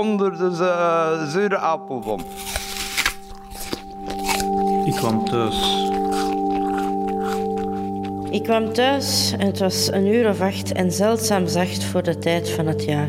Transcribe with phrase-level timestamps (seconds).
[0.00, 2.20] onder de uh, zure appelboom.
[4.84, 5.88] Ik kwam thuis.
[8.30, 12.18] Ik kwam thuis en het was een uur of acht en zeldzaam zacht voor de
[12.18, 13.08] tijd van het jaar.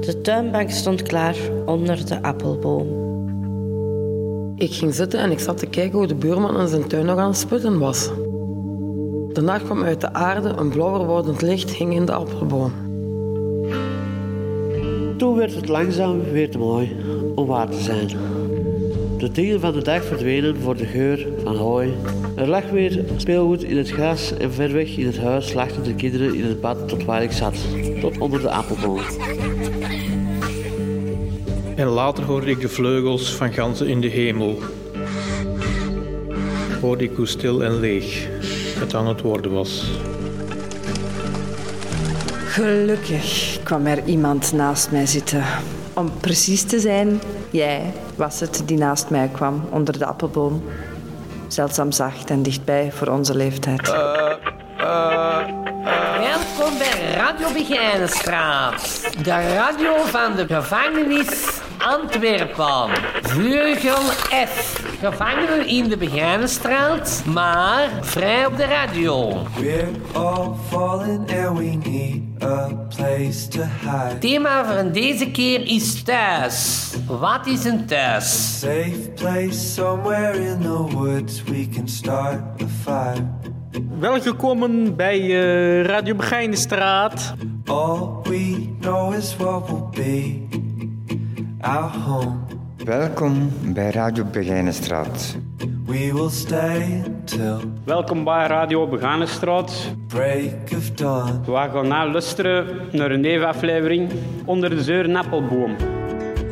[0.00, 1.36] De tuinbank stond klaar
[1.66, 2.88] onder de appelboom.
[4.56, 7.18] Ik ging zitten en ik zat te kijken hoe de buurman in zijn tuin nog
[7.18, 8.10] aan het sputten was.
[9.32, 12.89] De nacht kwam uit de aarde, een blauwer wordend licht hing in de appelboom.
[15.20, 16.96] Toen werd het langzaam weer te mooi
[17.34, 18.08] om waar te zijn.
[19.18, 21.94] De dingen van de dag verdwenen voor de geur van hooi.
[22.36, 25.94] Er lag weer speelgoed in het gras en ver weg in het huis lachten de
[25.94, 27.54] kinderen in het bad tot waar ik zat,
[28.00, 29.00] tot onder de appelboom.
[31.76, 34.58] En later hoorde ik de vleugels van ganzen in de hemel.
[36.80, 38.28] Hoorde ik hoe stil en leeg
[38.78, 39.90] het aan het worden was.
[42.44, 45.44] Gelukkig kwam er iemand naast mij zitten.
[45.94, 50.62] Om precies te zijn, jij was het die naast mij kwam onder de appelboom.
[51.48, 53.88] Zeldzaam zacht en dichtbij voor onze leeftijd.
[53.88, 53.94] Uh,
[54.78, 55.38] uh,
[56.18, 59.08] Welkom bij Radio Begijnenstraat.
[59.22, 62.88] De radio van de gevangenis Antwerpen.
[63.22, 63.98] Vleugel
[64.46, 64.82] F.
[65.00, 69.42] Gevangenen in de Begijnenstraat, maar vrij op de radio.
[69.58, 74.18] We're all falling and we need a place to hide.
[74.18, 76.88] Thema van deze keer is thuis.
[77.06, 78.58] Wat is een thuis?
[78.58, 83.26] Safe place somewhere in the woods we can start a fire.
[83.98, 87.34] Welkom bij uh, Radio Begijnenstraat.
[87.64, 90.48] All we know is what will be
[91.62, 92.36] home.
[92.84, 95.36] Welkom bij Radio Begijnenstraat.
[95.86, 99.94] We will stay till Welkom bij Radio Begijnenstraat.
[100.06, 101.42] Break of dawn.
[101.44, 104.10] We gaan nou luisteren naar een nieuwe aflevering
[104.44, 105.76] onder de zeuren appelboom.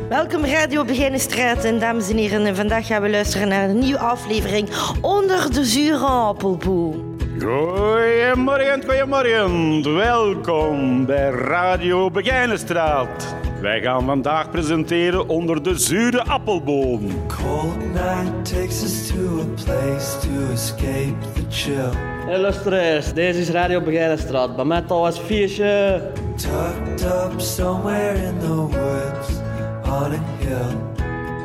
[0.09, 2.45] Welkom Radio Begijnenstraat en dames en heren.
[2.45, 4.69] En vandaag gaan we luisteren naar een nieuwe aflevering
[5.01, 7.17] onder de zure appelboom.
[7.39, 9.95] Goedemorgen, goedemorgen.
[9.95, 13.35] Welkom bij Radio Begijnenstraat.
[13.61, 17.01] Wij gaan vandaag presenteren onder de zure appelboom.
[17.27, 21.89] Cold night takes us to a place to escape the chill.
[22.25, 24.55] Hey luisteraars, deze is Radio Begijnenstraat.
[24.55, 26.01] Bij mij al was feestje.
[26.35, 29.29] Tucked up somewhere in the woods
[29.85, 30.75] on a hill.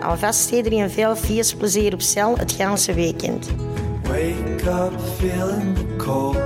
[0.03, 3.51] Alvast iedereen veel feestplezier op cel het ganse weekend.
[4.03, 6.37] Wake up feeling the cold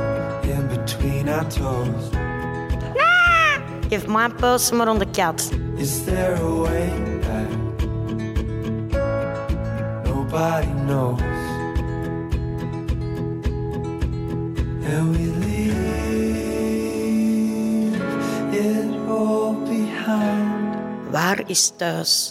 [0.42, 2.27] in between our toes.
[3.88, 5.50] Geef mijn post maar onder de kat.
[5.76, 7.48] Is there a way back?
[10.04, 11.20] Nobody knows.
[14.84, 15.78] And we leave
[18.52, 20.76] it all behind.
[21.10, 22.30] Waar is thuis?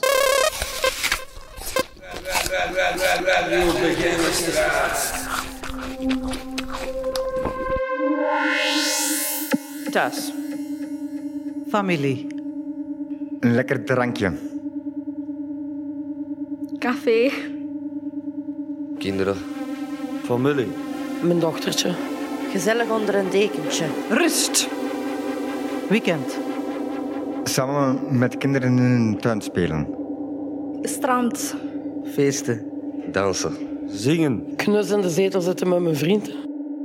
[9.91, 10.36] Thuis.
[11.77, 12.27] Familie.
[13.39, 14.31] Een lekker drankje.
[16.79, 17.31] Café.
[18.97, 19.35] Kinderen.
[20.23, 20.67] Familie.
[21.23, 21.93] Mijn dochtertje.
[22.51, 23.85] Gezellig onder een dekentje.
[24.09, 24.69] Rust.
[25.89, 26.37] Weekend.
[27.43, 29.87] Samen met kinderen in een tuin spelen.
[30.81, 31.55] Strand.
[32.03, 32.71] Feesten.
[33.11, 33.55] Dansen.
[33.87, 34.55] Zingen.
[34.55, 36.31] Knus in de zetel zitten met mijn vriend.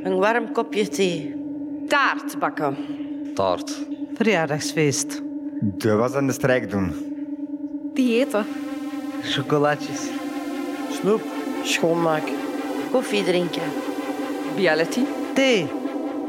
[0.03, 1.35] Een warm kopje thee.
[1.87, 2.77] Taart bakken.
[3.35, 3.91] Taart.
[4.15, 5.23] Verjaardagsfeest.
[5.61, 6.93] De was aan de strijk doen.
[7.95, 8.45] Diëten.
[9.23, 10.09] Chocolatjes.
[10.91, 11.23] Snoep.
[11.63, 12.35] Schoonmaken.
[12.91, 13.63] Koffie drinken.
[14.57, 15.01] Reality.
[15.35, 15.67] Thee.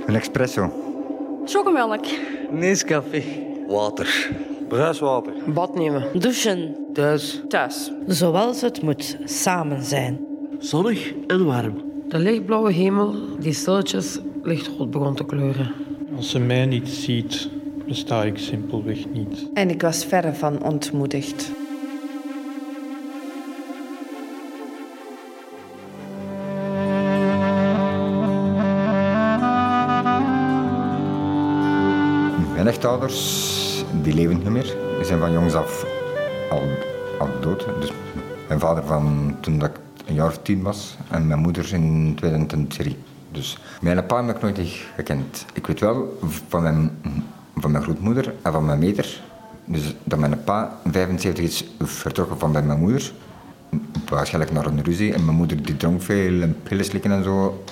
[0.05, 0.71] Een espresso.
[1.45, 2.05] Chocomelk.
[2.51, 3.23] Nescafé.
[3.67, 4.29] Water.
[4.67, 5.33] Bruiswater.
[5.53, 6.19] Bad nemen.
[6.19, 6.75] Douchen.
[6.93, 7.41] Thuis.
[7.47, 7.91] Thuis.
[8.07, 10.25] Zoals het moet samen zijn.
[10.59, 11.81] Zonnig en warm.
[12.07, 15.71] De lichtblauwe hemel die stilletjes lichtrood begon te kleuren.
[16.15, 17.49] Als ze mij niet ziet,
[17.93, 19.49] besta ik simpelweg niet.
[19.53, 21.51] En ik was verre van ontmoedigd.
[32.53, 34.75] Mijn echtouders die leven niet meer.
[34.97, 35.85] Die zijn van jongs af
[36.49, 36.61] al,
[37.19, 37.65] al dood.
[37.79, 37.91] Dus
[38.47, 42.13] mijn vader van toen dat ik een jaar of tien was en mijn moeder in
[42.15, 42.97] 2003.
[43.31, 44.59] Dus mijn pa heb ik nooit
[44.95, 45.45] gekend.
[45.53, 46.17] Ik weet wel
[46.47, 46.91] van mijn,
[47.63, 49.21] van mijn grootmoeder en van mijn meter.
[49.65, 53.11] Dus dat mijn pa 75 is vertrokken van bij mijn moeder.
[54.09, 55.13] Waarschijnlijk naar een ruzie.
[55.13, 57.63] En mijn moeder die dronk veel en pillen slikken en zo.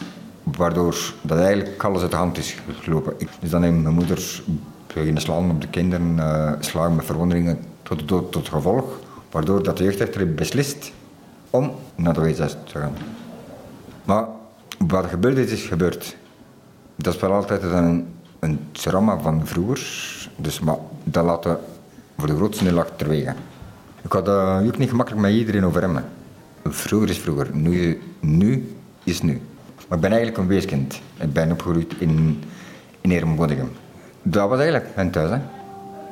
[0.44, 3.14] Waardoor dat eigenlijk alles uit de hand is gelopen.
[3.40, 4.42] Dus dan heeft mijn moeder
[4.94, 9.00] beginnen slaan op de kinderen, uh, slagen met verwonderingen tot dood tot gevolg,
[9.32, 10.92] waardoor dat de jeugdrechter beslist
[11.50, 12.94] om naar de WZ te gaan.
[14.04, 14.26] Maar
[14.78, 16.16] wat gebeurd is, is gebeurd.
[16.96, 18.08] Dat is wel altijd een,
[18.42, 19.82] een trauma van vroeger,
[20.36, 21.60] dus maar dat laten
[22.18, 23.34] voor de grootste deel achterwege.
[24.02, 26.00] Ik had uh, ook niet gemakkelijk met iedereen over hem.
[26.64, 29.42] Vroeger is vroeger, nu, nu is nu.
[29.88, 31.02] Maar ik ben eigenlijk een weeskind.
[31.18, 32.44] Ik ben opgegroeid in,
[33.02, 33.70] in.
[34.22, 35.30] Dat was eigenlijk mijn thuis.
[35.30, 35.38] Hè.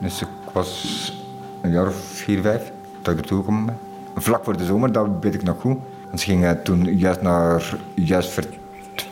[0.01, 1.13] Dus ik was
[1.61, 2.71] een jaar of vier, vijf
[3.01, 3.69] dat ik ertoe kwam.
[4.15, 5.77] Vlak voor de zomer, dat weet ik nog goed.
[6.07, 8.43] Want ze gingen toen juist naar, juist voor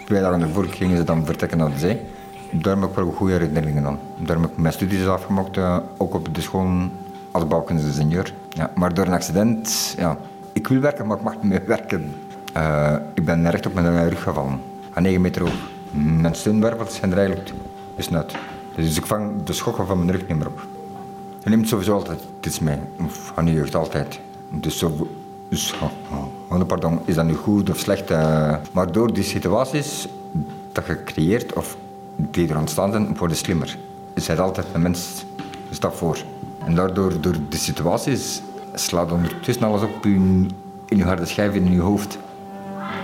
[0.05, 2.01] twee dagen ervoor gingen ze dan vertrekken naar de zee.
[2.51, 3.99] Daar heb ik wel goede herinneringen aan.
[4.17, 5.57] Daar heb ik mijn studies afgemaakt,
[5.97, 6.89] ook op de school
[7.31, 8.33] als bouwkunstingenieur.
[8.49, 10.17] Ja, maar door een accident, ja,
[10.53, 12.15] ik wil werken, maar ik mag niet meer werken.
[12.57, 14.61] Uh, ik ben recht op mijn rug gevallen,
[14.93, 15.69] aan 9 meter hoog.
[15.91, 17.51] Mijn steunwervels zijn er eigenlijk
[17.95, 18.35] besnuit.
[18.75, 20.65] Dus ik vang de schokken van mijn rug niet meer op.
[21.43, 22.77] Je neemt sowieso altijd iets mee,
[23.07, 24.19] van je jeugd altijd.
[24.49, 25.07] Dus, zo,
[25.49, 25.75] dus
[26.49, 28.11] oh, pardon, is dat nu goed of slecht?
[28.11, 30.07] Uh, maar door die situaties
[30.71, 31.77] dat je creëert of
[32.17, 33.77] die er zijn, worden slimmer.
[34.13, 35.25] Je bent altijd een mens
[35.69, 36.17] een stap voor.
[36.65, 38.41] En daardoor, door de situaties,
[38.73, 40.51] slaat ondertussen alles op in,
[40.85, 42.17] in je harde schijf in je hoofd.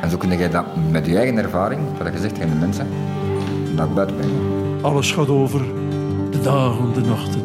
[0.02, 2.88] En zo kun je dat met je eigen ervaring, wat je zegt tegen de mensen,
[3.76, 4.40] naar buiten brengen.
[4.82, 5.62] Alles gaat over,
[6.32, 7.42] de dagen, de nachten.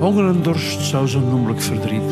[0.00, 2.08] Honger en dorst, zou zo noemelijk verdriet.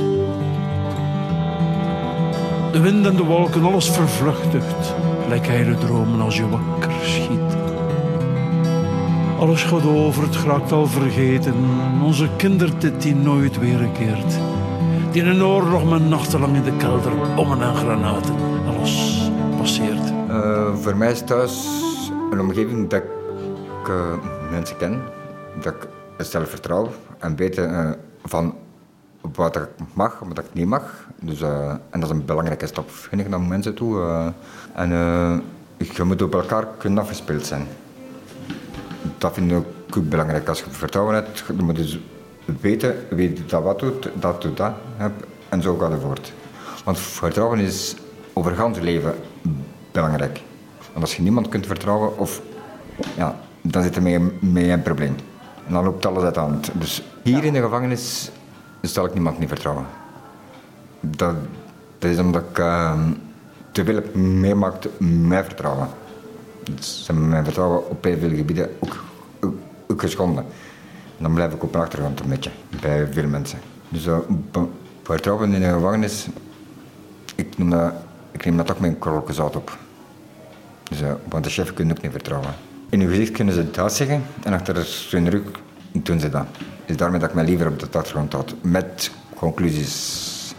[2.72, 4.94] De wind en de wolken, alles vervluchtigt,
[5.28, 7.49] heile dromen als je wakker schiet.
[9.40, 11.54] Alles het geraakt al vergeten.
[12.02, 14.38] Onze kindertijd die nooit weerkeert.
[15.12, 18.34] Die in een oorlog met nachtenlang in de kelder, bommen en granaten.
[18.66, 20.12] Alles passeert.
[20.28, 21.66] Uh, voor mij is thuis
[22.30, 24.14] een omgeving dat ik uh,
[24.50, 25.02] mensen ken.
[25.62, 25.88] Dat ik
[26.18, 27.90] zelfvertrouwen en weten uh,
[28.24, 28.54] van
[29.20, 31.06] wat ik mag en wat ik niet mag.
[31.20, 34.00] Dus, en dat is een belangrijke stap, vind ik, naar mensen toe.
[34.74, 34.90] en
[35.76, 37.66] je moet op elkaar kunnen afgespeeld zijn
[39.20, 39.56] dat vind ik
[39.96, 40.48] ook belangrijk.
[40.48, 42.00] Als je vertrouwen hebt, dan moet je
[42.60, 44.72] weten wie dat wat doet, dat doet dat.
[45.48, 46.32] En zo gaat het voort.
[46.84, 47.96] Want vertrouwen is
[48.32, 49.14] over het leven
[49.92, 50.40] belangrijk.
[50.92, 52.42] Want als je niemand kunt vertrouwen, of,
[53.16, 55.16] ja, dan zit er mee, mee een probleem.
[55.66, 56.70] En dan loopt alles uit de hand.
[56.72, 58.30] Dus hier in de gevangenis
[58.80, 59.84] zal ik niemand niet vertrouwen.
[61.00, 61.34] Dat,
[61.98, 63.00] is omdat ik uh,
[63.72, 65.88] te veel meemaakt met vertrouwen.
[66.74, 68.96] Dus mijn vertrouwen op heel veel gebieden ook
[69.90, 70.44] ook geschonden.
[71.18, 72.50] dan blijf ik op de achtergrond een beetje,
[72.80, 73.58] bij veel mensen.
[73.88, 74.06] Dus
[75.02, 76.26] vertrouwen in de gevangenis,
[77.34, 77.92] ik, noem dat,
[78.30, 79.78] ik neem dat toch met een zout op.
[80.90, 82.54] Dus, uh, want de chef kun je ook niet vertrouwen.
[82.88, 85.42] In uw gezicht kunnen ze dat zeggen en achter hun rug
[85.92, 86.46] doen ze dat.
[86.86, 88.54] Dus daarmee dat ik mij liever op de achtergrond houd.
[88.60, 90.54] Met conclusies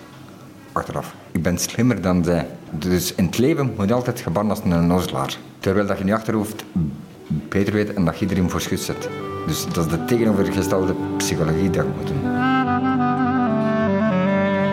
[0.71, 1.15] achteraf.
[1.31, 2.47] Ik ben slimmer dan zij.
[2.69, 5.38] Dus in het leven moet je altijd gebannen als een nozelaar.
[5.59, 6.63] Terwijl dat je in je achterhoofd
[7.51, 9.10] beter weet en dat je iedereen voor schut zet.
[9.48, 12.25] Dus dat is de tegenovergestelde psychologie die ik moet doen.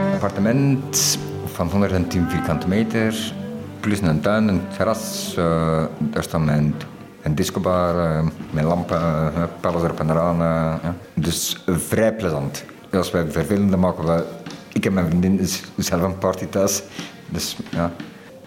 [0.06, 3.32] Een appartement van 110 vierkante meter,
[3.80, 5.34] plus een tuin, een terras.
[5.38, 6.74] Uh, daar staat mijn,
[7.22, 9.32] mijn discobar, uh, mijn lampen,
[9.64, 10.36] uh, erop en eraan.
[10.36, 10.94] Ja.
[11.14, 12.64] Dus vrij plezant.
[12.92, 14.24] Als wij vervelende maken we...
[14.72, 16.82] Ik heb mijn vriendin zelf een party thuis.
[17.28, 17.92] Dus ja.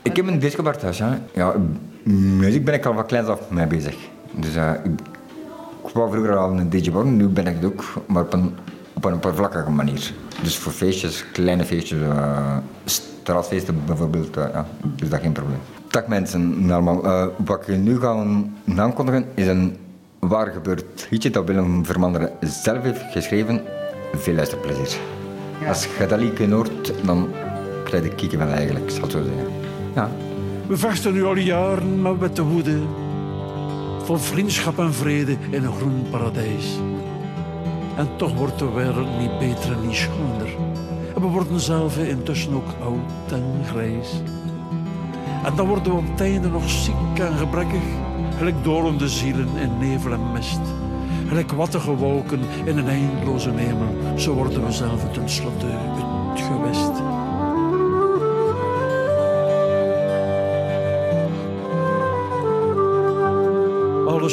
[0.02, 1.20] Ik heb een discobar thuis, ja.
[1.34, 1.56] ja
[2.04, 3.96] muziek ben ik al van kleins af mee bezig.
[4.32, 4.92] Dus uh, ik,
[5.88, 8.56] ik wou vroeger al een DJ worden, nu ben ik het ook, maar op een,
[8.94, 10.14] op een oppervlakkige manier.
[10.42, 14.66] Dus voor feestjes, kleine feestjes, uh, straatfeesten bijvoorbeeld, uh, ja,
[15.02, 15.60] is dat geen probleem.
[15.88, 17.06] Dag mensen, allemaal.
[17.06, 18.26] Uh, wat ik nu ga
[18.76, 19.78] aankondigen is een
[20.20, 23.62] waar gebeurd liedje dat Willem Vermanderen zelf heeft geschreven.
[24.14, 25.00] Veel luisterplezier.
[25.62, 25.68] Ja.
[25.68, 27.30] Als je dat liedje hoort, dan
[27.84, 29.54] krijg je kieken van eigenlijk, zal het zo zeggen.
[29.96, 30.10] Ja.
[30.68, 32.80] We vechten nu al jaren met witte hoede.
[34.12, 36.80] Vol vriendschap en vrede in een groen paradijs.
[37.96, 40.56] En toch wordt de wereld niet beter en niet schoner.
[41.16, 44.22] En we worden zelf intussen ook oud en grijs.
[45.44, 47.84] En dan worden we op einde nog ziek en gebrekkig.
[48.38, 50.62] Gelijk dolende zielen in nevel en mist.
[51.28, 54.20] Gelijk wattige wolken in een eindeloze hemel.
[54.20, 57.02] Zo worden we zelf tenslotte het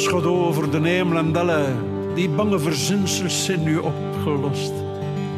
[0.07, 1.65] Alles over de hemel en delle.
[2.15, 4.71] Die bange verzinsels zijn nu opgelost.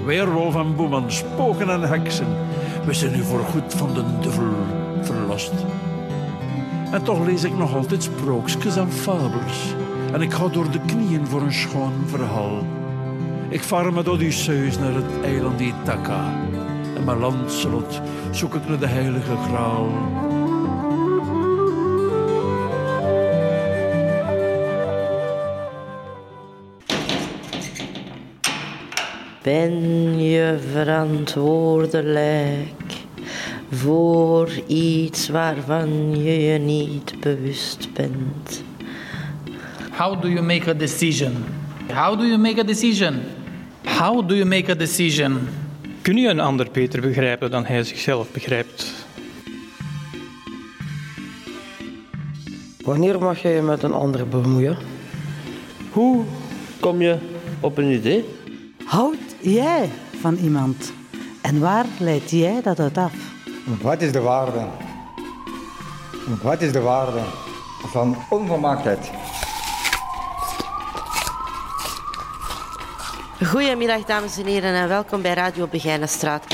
[0.06, 2.28] Weerwolf en boeman, spoken en heksen.
[2.86, 4.54] We zijn nu voorgoed van de duivel
[5.02, 5.52] verlost.
[6.92, 9.74] En toch lees ik nog altijd sprookjes en fabels.
[10.14, 12.64] En ik ga door de knieën voor een schoon verhaal.
[13.50, 16.34] Ik vaar met Odysseus naar het eiland Ithaca.
[16.96, 18.02] En mijn landslot
[18.32, 19.90] zoek ik naar de heilige graal.
[29.52, 32.84] Ben je verantwoordelijk
[33.72, 38.64] voor iets waarvan je je niet bewust bent?
[39.98, 41.34] How do you make a decision?
[41.94, 43.22] How do you make a decision?
[43.84, 45.40] How do you make a decision?
[46.02, 48.94] Kun je een ander beter begrijpen dan hij zichzelf begrijpt?
[52.84, 54.78] Wanneer mag je je met een ander bemoeien?
[55.92, 56.24] Hoe
[56.80, 57.18] kom je
[57.60, 58.26] op een idee?
[58.86, 59.90] Houd jij
[60.22, 60.94] van iemand?
[61.42, 63.14] En waar leidt jij dat uit af?
[63.82, 64.66] Wat is de waarde?
[66.42, 67.20] Wat is de waarde
[67.92, 69.12] van onvolmaaktheid?
[73.46, 76.46] Goedemiddag dames en heren en welkom bij Radio Begijnenstraat.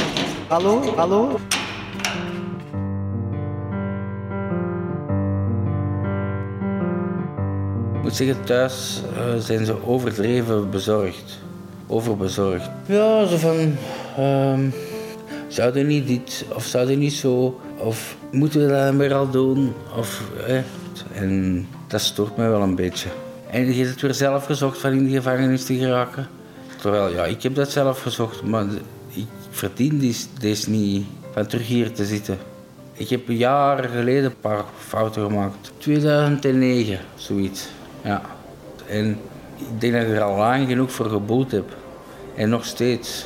[0.48, 1.40] Hallo, hallo.
[7.94, 11.47] Ik moet zeggen, thuis uh, zijn ze overdreven bezorgd.
[11.88, 12.70] Overbezorgd.
[12.86, 13.76] Ja, zo van...
[14.20, 14.74] Um,
[15.48, 17.60] zouden niet dit of zouden niet zo?
[17.78, 19.74] Of moeten we dat weer al doen?
[19.98, 20.22] Of,
[21.14, 23.10] en dat stoort mij wel een beetje.
[23.50, 26.28] En je hebt het weer zelf gezocht van in de gevangenis te geraken.
[26.82, 28.66] Terwijl, ja, ik heb dat zelf gezocht, maar
[29.10, 32.38] ik verdien deze niet van terug hier te zitten.
[32.94, 35.72] Ik heb jaren geleden een paar fouten gemaakt.
[35.78, 37.68] 2009, zoiets.
[38.04, 38.22] Ja.
[38.88, 39.20] En
[39.58, 41.76] ik denk dat ik er al lang genoeg voor geboet heb.
[42.36, 43.26] En nog steeds.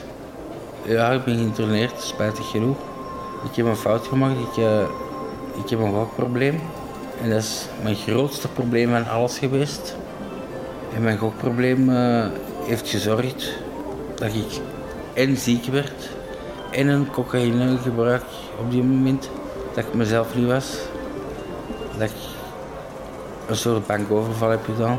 [0.86, 2.78] Ja, ik ben geïnterneerd, spijtig genoeg.
[3.50, 4.40] Ik heb een fout gemaakt.
[4.40, 4.82] Ik, uh,
[5.64, 6.60] ik heb een gokprobleem.
[7.22, 9.96] En dat is mijn grootste probleem van alles geweest.
[10.96, 12.26] En mijn gokprobleem uh,
[12.64, 13.54] heeft gezorgd
[14.16, 14.62] dat ik
[15.14, 16.10] en ziek werd
[16.72, 18.24] en een cocaïnegebruik
[18.60, 19.30] op die moment
[19.76, 20.78] dat ik mezelf niet was.
[21.98, 22.16] Dat ik
[23.48, 24.98] een soort bankoverval heb gedaan.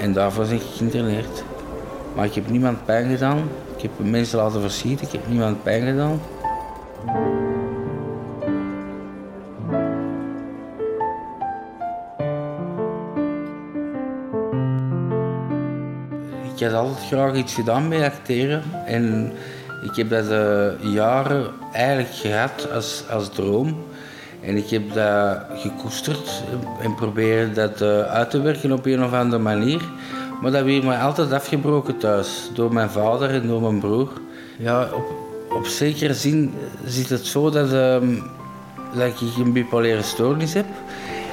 [0.00, 1.44] En daarvoor ben ik geïnterneerd.
[2.14, 3.48] Maar ik heb niemand pijn gedaan.
[3.76, 5.06] Ik heb mensen laten verschieten.
[5.06, 6.20] Ik heb niemand pijn gedaan.
[16.54, 18.62] Ik had altijd graag iets gedaan met acteren.
[18.86, 19.32] En
[19.84, 23.87] ik heb dat uh, jaren eigenlijk gehad als, als droom.
[24.40, 26.42] En ik heb dat gekoesterd
[26.82, 29.82] en probeerde dat uh, uit te werken op een of andere manier.
[30.42, 32.50] Maar dat werd mij altijd afgebroken thuis.
[32.54, 34.08] Door mijn vader en door mijn broer.
[34.56, 35.04] Ja, op,
[35.56, 36.54] op zekere zin
[36.84, 38.22] zit het zo dat, um,
[38.94, 40.66] dat ik een bipolaire stoornis heb.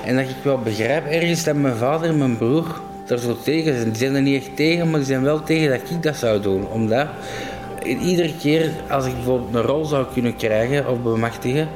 [0.06, 2.66] En dat ik wel begrijp ergens dat mijn vader en mijn broer
[3.08, 3.90] daar zo tegen zijn.
[3.90, 6.42] Die zijn er niet echt tegen, maar die zijn wel tegen dat ik dat zou
[6.42, 6.68] doen.
[6.68, 7.08] Omdat
[7.84, 11.68] iedere keer als ik bijvoorbeeld een rol zou kunnen krijgen of bemachtigen,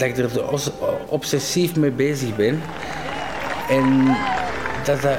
[0.00, 0.30] dat ik er
[1.08, 2.62] obsessief mee bezig ben.
[3.68, 4.16] En
[4.84, 5.18] dat dat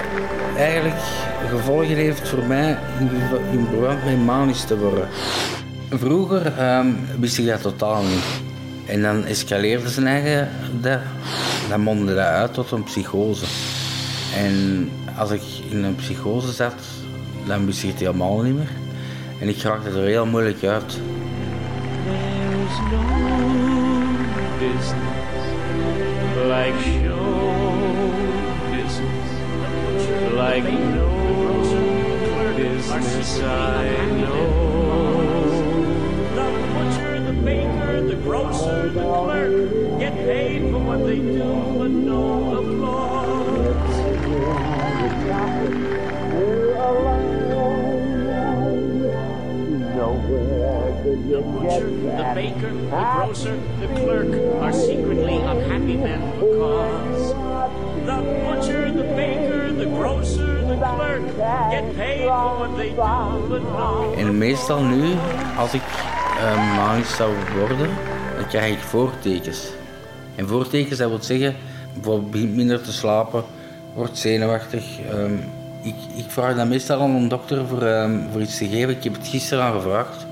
[0.58, 1.02] eigenlijk
[1.50, 3.10] gevolgen heeft voor mij in,
[3.52, 5.08] in verband met manisch te worden.
[5.90, 8.24] Vroeger um, wist ik dat totaal niet.
[8.86, 10.50] En dan escaleerde zijn eigen
[10.82, 11.00] dat.
[11.70, 13.46] Dan mondde dat uit tot een psychose.
[14.38, 16.76] En als ik in een psychose zat,
[17.48, 18.72] dan wist ik het helemaal niet meer.
[19.40, 21.00] En ik raakte er heel moeilijk uit.
[24.62, 25.22] Business
[26.48, 28.12] like show
[28.70, 29.30] business.
[30.36, 31.10] Like no
[32.56, 34.52] business I know.
[36.36, 42.01] The butcher, the baker, the grocer, the clerk get paid for what they do,
[51.42, 57.34] The butcher, the baker, the grocer, the clerk are secretly unhappy men because
[58.06, 61.26] the butcher, the baker, the grocer, the clerk
[61.72, 64.14] get paid for what they do, but no.
[64.18, 65.16] En meestal nu,
[65.58, 65.82] als ik
[66.38, 67.90] uh, manisch zou worden,
[68.36, 69.68] dan krijg ik voortekens.
[70.36, 71.56] En voortekens, dat wil zeggen,
[71.94, 73.44] bijvoorbeeld begint minder te slapen,
[73.94, 75.00] wordt zenuwachtig.
[75.14, 75.40] Um,
[75.82, 78.90] ik, ik, vraag dan meestal aan een dokter voor, um, voor iets te geven.
[78.90, 80.26] Ik heb het gisteren aan gevraagd.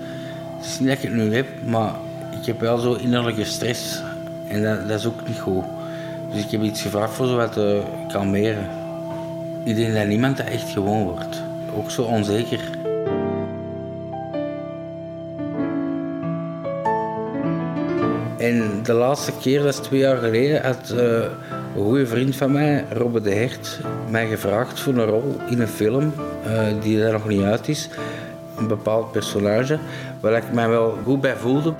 [0.60, 1.94] Het is niet dat ik het nu heb, maar
[2.40, 4.02] ik heb wel zo innerlijke stress.
[4.48, 5.64] En dat, dat is ook niet goed.
[6.34, 8.68] Dus ik heb iets gevraagd voor zo wat te kalmeren.
[9.64, 11.42] Ik denk dat niemand dat echt gewoon wordt.
[11.76, 12.60] Ook zo onzeker.
[18.38, 21.00] En de laatste keer, dat is twee jaar geleden, had uh,
[21.76, 25.68] een goede vriend van mij, Robbe de Hert, mij gevraagd voor een rol in een
[25.68, 26.14] film
[26.48, 27.90] uh, die er nog niet uit is.
[28.60, 29.80] Een bepaald personage,
[30.20, 31.74] waar ik mij wel goed bij voelde.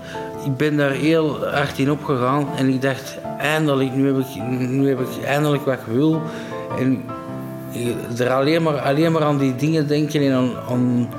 [0.46, 4.88] Ik ben daar heel hard in opgegaan en ik dacht, eindelijk, nu heb ik, nu
[4.88, 6.22] heb ik eindelijk wat ik wil.
[6.80, 7.04] En
[8.18, 11.10] er alleen maar, alleen maar aan die dingen denken en aan, aan,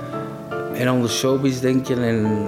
[0.74, 2.46] en aan de showbiz denken en,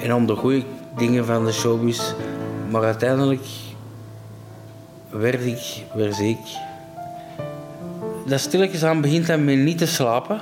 [0.00, 0.62] en aan de goede
[0.96, 2.12] dingen van de showbiz.
[2.70, 3.46] Maar uiteindelijk
[5.10, 6.38] werd ik, werd ik.
[8.26, 10.40] Dat stilletjes aan begint dan met niet te slapen.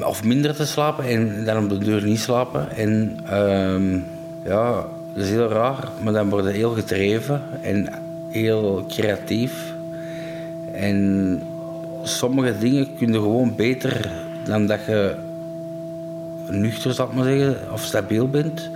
[0.00, 2.70] Of minder te slapen en dan op de deur niet slapen.
[2.76, 4.00] En uh,
[4.44, 7.88] ja, dat is heel raar, maar dan word je heel gedreven en
[8.30, 9.74] heel creatief.
[10.72, 11.40] En
[12.02, 14.10] sommige dingen kun je gewoon beter
[14.44, 15.14] dan dat je
[16.48, 18.70] nuchter, zal ik maar zeggen, of stabiel bent.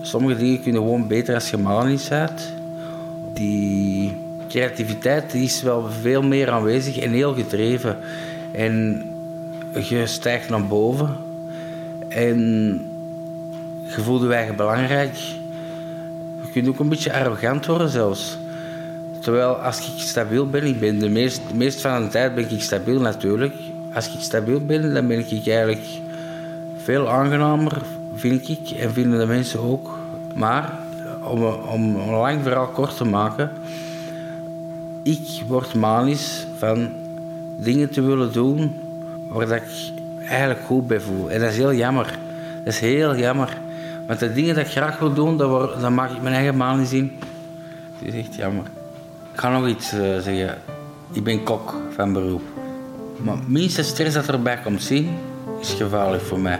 [0.00, 2.52] Sommige dingen kun je gewoon beter als je manisch bent.
[3.32, 4.16] Die
[4.48, 7.96] creativiteit is wel veel meer aanwezig en heel gedreven.
[8.52, 9.02] En
[9.82, 11.16] je stijgt naar boven.
[12.08, 12.38] En
[13.82, 15.16] je voelt je belangrijk.
[16.42, 18.38] Je kunt ook een beetje arrogant worden zelfs.
[19.18, 22.62] Terwijl als ik stabiel ben, ik ben de meest, meest van de tijd ben ik
[22.62, 23.54] stabiel natuurlijk.
[23.94, 25.86] Als ik stabiel ben, dan ben ik eigenlijk
[26.76, 27.82] veel aangenamer,
[28.14, 29.98] vind ik, en vinden de mensen ook.
[30.34, 30.78] Maar
[31.22, 33.50] om, om een lang verhaal kort te maken,
[35.02, 36.88] ik word manisch van
[37.56, 38.83] dingen te willen doen
[39.34, 39.92] waar dat ik
[40.28, 41.30] eigenlijk goed bij voel.
[41.30, 42.18] En dat is heel jammer.
[42.64, 43.56] Dat is heel jammer.
[44.06, 45.36] Want de dingen dat ik graag wil doen,
[45.80, 47.12] dan maak ik mijn eigen manisch in.
[47.98, 48.64] Het is echt jammer.
[49.32, 50.58] Ik ga nog iets uh, zeggen.
[51.12, 52.42] Ik ben kok van beroep.
[53.22, 55.10] Maar minste stress dat erbij komt zien,
[55.60, 56.58] is gevaarlijk voor mij.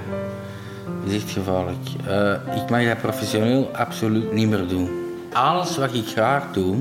[1.06, 1.76] is echt gevaarlijk.
[2.08, 4.90] Uh, ik mag dat professioneel absoluut niet meer doen.
[5.32, 6.76] Alles wat ik graag doe,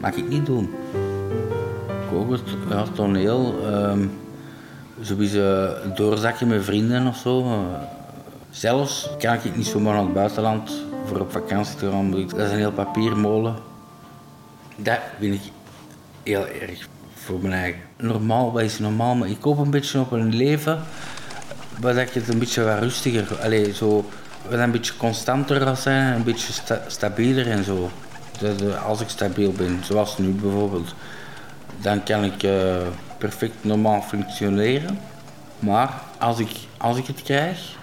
[0.00, 0.70] mag ik niet doen.
[2.14, 3.92] Ook het toneel, uh,
[5.02, 7.64] sowieso doorzakken met vrienden of zo.
[8.50, 10.72] Zelfs kan ik niet zomaar naar het buitenland
[11.04, 12.10] voor op vakantie te gaan.
[12.10, 13.56] Dat is een heel papiermolen.
[14.76, 15.52] Dat vind ik
[16.22, 17.80] heel erg voor mijn eigen.
[17.96, 19.14] Normaal, wat is normaal?
[19.14, 20.82] Maar ik hoop een beetje op een leven
[21.80, 24.08] waar ik het een beetje wat rustiger, allez, zo,
[24.48, 27.90] wat een beetje constanter gaat zijn, een beetje sta stabieler en zo.
[28.38, 30.94] Dat, als ik stabiel ben, zoals nu bijvoorbeeld,
[31.80, 32.76] dan kan ik uh,
[33.20, 34.98] perfect normaal functioneren.
[35.58, 37.76] Maar als ik, als ik het krijg,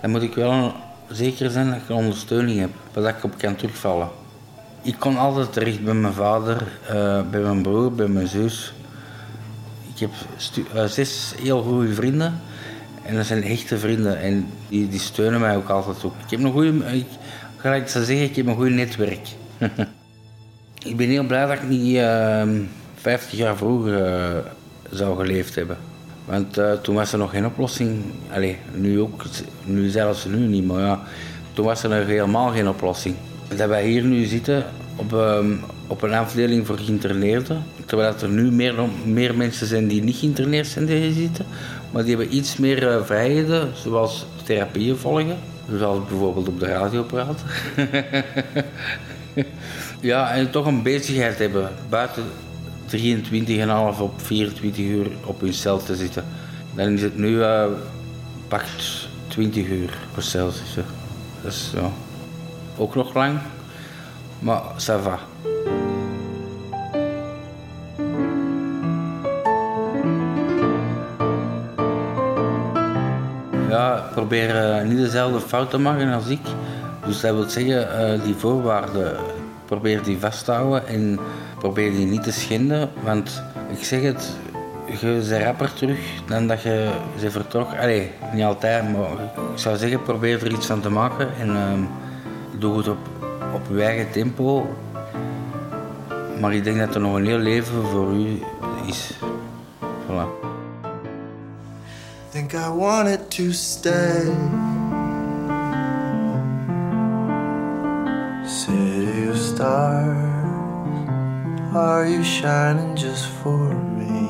[0.00, 0.72] dan moet ik wel
[1.08, 4.08] zeker zijn dat ik een ondersteuning heb, waar ik op kan terugvallen.
[4.82, 8.72] Ik kon altijd terecht bij mijn vader, uh, bij mijn broer, bij mijn zus.
[9.94, 10.10] Ik heb
[10.74, 12.40] uh, zes heel goede vrienden.
[13.02, 14.20] En dat zijn echte vrienden.
[14.20, 16.14] En die, die steunen mij ook altijd op.
[16.24, 16.96] Ik heb een goede...
[16.96, 17.06] Ik,
[17.56, 19.28] gelijk zeggen, ik heb een goed netwerk.
[20.90, 22.62] ik ben heel blij dat ik niet uh, ehm,
[22.94, 24.38] 50 jaar vroeger uh,
[24.90, 25.76] zou geleefd hebben.
[26.24, 28.02] Want uh, toen was er nog geen oplossing.
[28.32, 29.24] Allee, nu ook.
[29.64, 31.02] Nu zelfs nu niet, maar ja.
[31.52, 33.16] Toen was er nog helemaal geen oplossing
[33.56, 34.64] dat wij hier nu zitten
[34.96, 37.64] op, um, op een afdeling voor geïnterneerden.
[37.86, 41.46] Terwijl er nu meer, meer mensen zijn die niet geïnterneerd zijn die zitten.
[41.90, 45.38] Maar die hebben iets meer uh, vrijheden, zoals therapieën volgen.
[45.78, 47.46] Zoals bijvoorbeeld op de radio praten.
[50.00, 51.70] ja, en toch een bezigheid hebben.
[51.88, 52.24] Buiten
[52.86, 56.24] 23,5 op 24 uur op hun cel te zitten.
[56.74, 57.64] Dan is het nu uh,
[58.48, 60.84] pakt 20 uur per cel zitten.
[61.42, 61.90] Dat is ja
[62.76, 63.38] ook nog lang,
[64.38, 65.18] maar ça va.
[73.68, 76.40] Ja, probeer uh, niet dezelfde fout te maken als ik.
[77.06, 79.16] Dus dat wil zeggen, uh, die voorwaarden,
[79.64, 81.18] probeer die vast te houden en
[81.64, 82.90] probeer die niet te schenden.
[83.02, 84.36] Want ik zeg het,
[85.00, 87.68] je ze rapper terug dan dat je ze vertrok.
[87.80, 89.10] Allee, niet altijd, maar
[89.52, 91.28] ik zou zeggen, probeer er iets van te maken.
[91.40, 92.98] En, uh, doe het op,
[93.54, 94.76] op uw eigen tempo.
[96.40, 98.42] Maar ik denk dat er nog een heel leven voor u
[98.86, 99.18] is.
[100.06, 100.26] Voilà.
[102.30, 104.32] Think I wanted to stay.
[109.34, 110.33] Stars,
[111.76, 113.58] are you shining just for
[113.98, 114.28] me?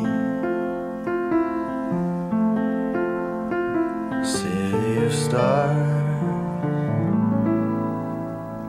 [4.25, 6.23] City of stars.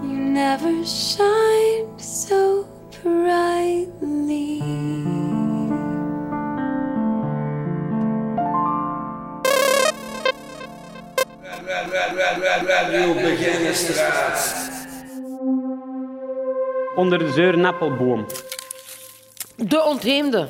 [0.04, 2.68] You never shined so
[3.02, 4.62] brightly.
[12.68, 14.64] Radio Beginnerstraat.
[16.96, 18.26] onder de zeurenappelboom.
[19.56, 20.50] De ontheemde.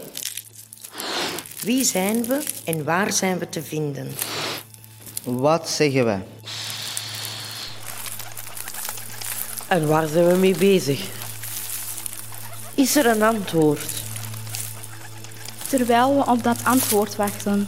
[1.61, 4.11] Wie zijn we en waar zijn we te vinden?
[5.23, 6.17] Wat zeggen we?
[9.67, 11.09] En waar zijn we mee bezig?
[12.73, 14.03] Is er een antwoord?
[15.67, 17.67] Terwijl we op dat antwoord wachten.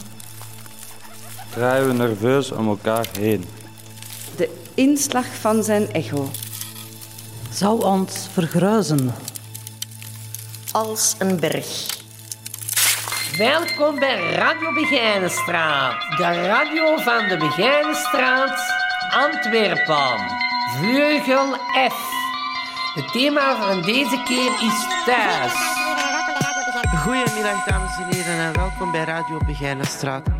[1.49, 3.45] Draaien we nerveus om elkaar heen.
[4.35, 6.29] De inslag van zijn echo.
[7.51, 9.13] Zou ons vergruizen.
[10.77, 11.97] Als een berg.
[13.37, 18.59] Welkom bij Radio Begijnenstraat, de radio van de Begijnenstraat,
[19.11, 20.19] Antwerpen.
[20.77, 21.53] Vleugel
[21.89, 22.09] F.
[22.95, 25.53] Het thema van deze keer is thuis.
[27.03, 30.36] Goedemiddag dames en heren en welkom bij Radio Begijnenstraat.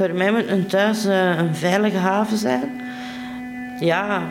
[0.00, 2.80] Voor mij moet een thuis eh, een veilige haven zijn.
[3.78, 4.22] Ja,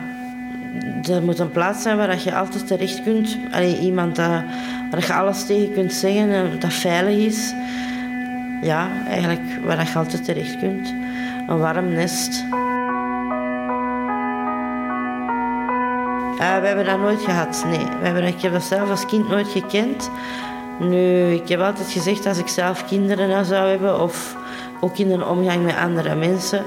[1.10, 3.38] er moet een plaats zijn waar je altijd terecht kunt.
[3.52, 4.44] Allee, iemand dat,
[4.92, 7.54] waar je alles tegen kunt zeggen en dat veilig is.
[8.62, 10.94] Ja, eigenlijk waar je altijd terecht kunt.
[11.48, 12.44] Een warm nest.
[16.40, 17.86] Eh, we hebben dat nooit gehad, nee.
[18.02, 20.10] Hebben, ik heb dat zelf als kind nooit gekend.
[20.80, 24.38] Nu, ik heb altijd gezegd als ik zelf kinderen zou hebben of
[24.80, 26.64] ook in een omgang met andere mensen,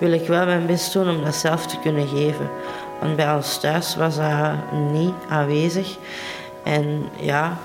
[0.00, 2.50] wil ik wel mijn best doen om dat zelf te kunnen geven.
[3.00, 5.96] Want bij ons thuis was dat niet aanwezig.
[6.64, 7.56] En ja,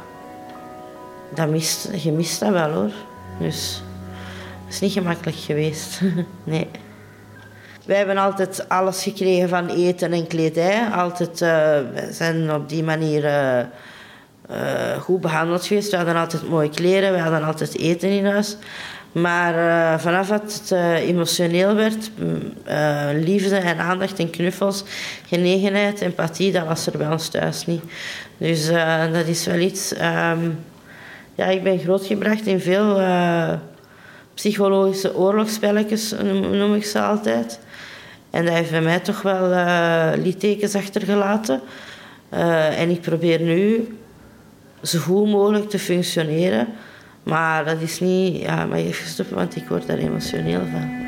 [1.34, 2.92] dat mist, je mist dat wel hoor.
[3.40, 3.84] Dus
[4.66, 6.02] het is niet gemakkelijk geweest.
[6.44, 6.68] nee.
[7.86, 10.88] Wij hebben altijd alles gekregen van eten en kledij.
[10.88, 15.92] Altijd, we zijn op die manier eh, eh, goed behandeld geweest.
[15.92, 18.58] We hadden altijd mooie kleren, we hadden altijd eten in huis.
[19.12, 22.12] Maar eh, vanaf dat het eh, emotioneel werd,
[22.64, 24.84] eh, liefde en aandacht en knuffels,
[25.28, 27.84] genegenheid, empathie, dat was er bij ons thuis niet.
[28.38, 28.68] Dus
[29.12, 29.94] dat is wel iets.
[29.94, 30.50] ehm,
[31.36, 33.02] ja, ik ben grootgebracht in veel
[34.34, 37.60] psychologische oorlogsspelletjes, noem, noem ik ze altijd.
[38.30, 39.50] En dat heeft bij mij toch wel
[40.18, 41.62] littekens achtergelaten.
[42.76, 43.88] En ik probeer nu
[44.82, 46.68] zo goed mogelijk te functioneren.
[47.24, 48.42] Maar dat is niet...
[48.42, 51.08] Ja, maar even stoppen, want ik word daar emotioneel van.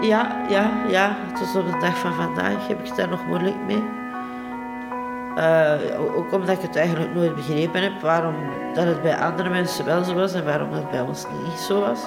[0.00, 1.16] Ja, ja, ja.
[1.38, 3.82] Tot op de dag van vandaag heb ik het daar nog moeilijk mee.
[5.36, 8.34] Eh, ook omdat ik het eigenlijk nooit begrepen heb waarom
[8.74, 11.80] dat het bij andere mensen wel zo was en waarom dat bij ons niet zo
[11.80, 12.00] was.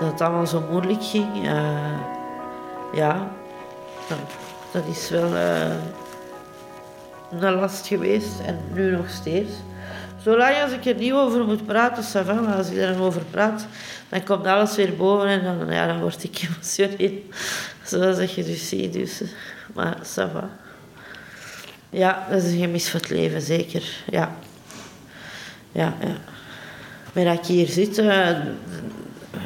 [0.00, 1.46] Dat het allemaal zo moeilijk ging.
[1.46, 1.98] Eh,
[2.92, 3.28] ja,
[4.08, 4.18] dat,
[4.70, 5.70] dat is wel eh,
[7.42, 9.50] een last geweest en nu nog steeds.
[10.22, 13.66] Zolang als ik er niet over moet praten, maar als ik er over praat,
[14.08, 17.22] dan komt alles weer boven en dan, ja, dan word ik emotioneel.
[17.82, 18.92] Zoals dat je dus ziet.
[18.92, 19.22] Dus,
[19.72, 20.50] maar ça va.
[21.90, 23.82] Ja, dat is een gemis van het leven, zeker.
[24.10, 24.36] Ja.
[25.72, 26.16] Ja, ja.
[27.12, 28.28] Maar dat ik hier zit, uh,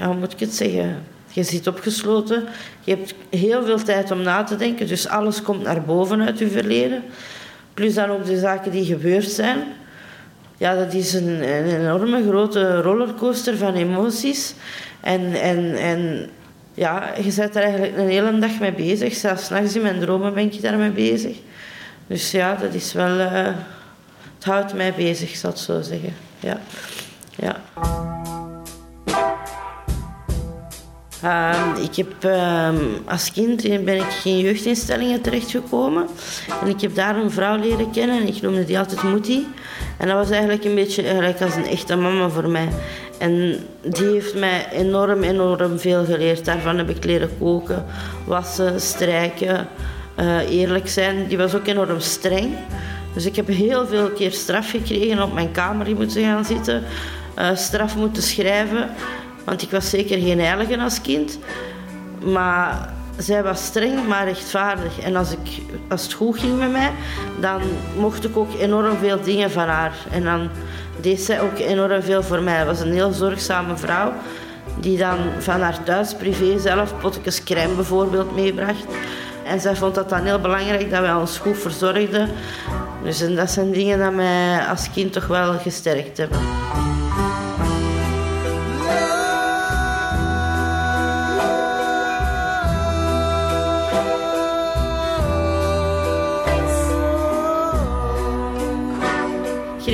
[0.01, 1.05] hoe moet ik het zeggen?
[1.33, 2.45] Je zit opgesloten.
[2.85, 4.87] Je hebt heel veel tijd om na te denken.
[4.87, 7.03] Dus alles komt naar boven uit je verleden.
[7.79, 9.59] Plus dan ook de zaken die gebeurd zijn.
[10.57, 14.55] Ja, dat is een, enorme grote rollercoaster van emoties.
[15.01, 16.31] En, en, en
[16.75, 19.15] ja, je bent er eigenlijk een hele dag mee bezig.
[19.15, 21.37] Zelfs s'nachts in mijn dromen ben ik daarmee bezig.
[22.07, 23.19] Dus ja, dat is wel...
[23.19, 23.47] Uh,
[24.35, 26.15] het houdt mij bezig, zal ik zo zeggen.
[26.41, 26.61] Ja.
[27.37, 27.61] ja.
[31.25, 32.69] Uh, ik heb uh,
[33.05, 36.07] als kind ben ik in jeugdinstellingen terechtgekomen.
[36.63, 39.47] En ik heb daar een vrouw leren kennen en ik noemde die altijd Moetie.
[39.97, 42.69] En dat was eigenlijk een beetje eigenlijk als een echte mama voor mij.
[43.19, 46.45] En die heeft mij enorm, enorm veel geleerd.
[46.45, 47.85] Daarvan heb ik leren koken,
[48.27, 49.69] wassen, strijken,
[50.21, 51.27] uh, eerlijk zijn.
[51.29, 52.55] Die was ook enorm streng.
[53.15, 56.83] Dus ik heb heel veel keer straf gekregen, op mijn kamer moeten gaan zitten,
[57.39, 58.91] uh, straf moeten schrijven.
[59.49, 61.39] Want ik was zeker geen heilige als kind.
[62.25, 65.01] Maar zij was streng, maar rechtvaardig.
[65.01, 66.91] En als, ik, als het goed ging met mij,
[67.41, 67.61] dan
[67.97, 69.93] mocht ik ook enorm veel dingen van haar.
[70.11, 70.49] En dan
[71.01, 72.59] deed zij ook enorm veel voor mij.
[72.59, 74.13] Ze was een heel zorgzame vrouw.
[74.81, 78.85] Die dan van haar thuis privé zelf potjes crème bijvoorbeeld meebracht.
[79.45, 82.29] En zij vond dat dan heel belangrijk dat wij ons goed verzorgden.
[83.03, 86.39] Dus dat zijn dingen die mij als kind toch wel gesterkt hebben.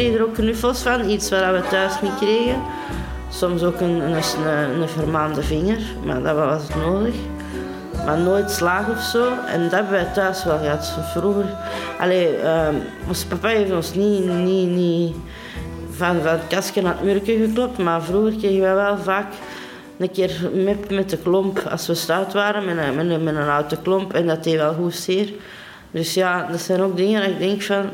[0.04, 2.62] Kreeg er ook knuffels van, iets wat we thuis niet kregen.
[3.30, 4.22] Soms ook een, een,
[4.80, 7.14] een, vermaande vinger, maar dat was het nodig.
[8.04, 9.32] Maar nooit slaag of zo.
[9.46, 10.98] En dat hebben wij thuis wel gehad.
[11.16, 11.44] Vroeger,
[11.98, 15.14] allee, um, ons papa heeft ons niet, niet, niet
[15.90, 19.32] van, van het kastje naar het murken geklopt, maar vroeger kregen wij wel vaak
[19.98, 23.34] een keer met, met de klomp als we stout waren, met een, met, een, met
[23.34, 24.12] een oude klomp.
[24.12, 25.32] En dat deed wel goed zeer.
[25.90, 27.90] Dus ja, dat zijn ook dingen dat ik denk van,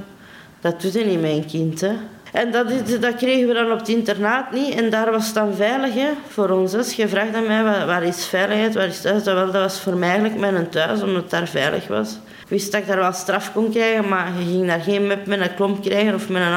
[0.60, 1.80] dat doet hij niet mijn kind.
[1.80, 1.92] Hè.
[2.32, 2.66] En dat,
[3.00, 4.74] dat kregen we dan op het internaat niet.
[4.74, 6.74] En daar was het dan veilig hè, voor ons.
[6.74, 9.24] Als je vraagt aan mij, waar, waar is veiligheid, waar is thuis?
[9.24, 12.18] Dat, wel, dat was voor mij eigenlijk mijn thuis, omdat het daar veilig was.
[12.40, 15.26] Ik wist dat ik daar wel straf kon krijgen, maar je ging daar geen mep
[15.26, 16.52] met een klomp krijgen of met een,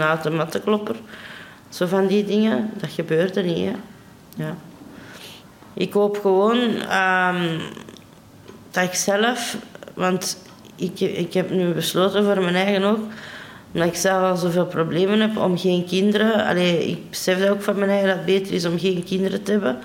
[0.00, 0.96] auto, een.
[1.68, 3.64] Zo van die dingen, dat gebeurde niet.
[3.64, 3.72] Hè.
[4.44, 4.54] Ja.
[5.74, 7.60] Ik hoop gewoon um,
[8.70, 9.56] dat ik zelf,
[9.94, 10.36] want
[10.82, 13.00] ik, ik heb nu besloten voor mijn eigen ook,
[13.72, 16.46] omdat ik zelf al zoveel problemen heb om geen kinderen.
[16.46, 19.42] Allee, ik besef dat ook van mijn eigen dat het beter is om geen kinderen
[19.42, 19.78] te hebben.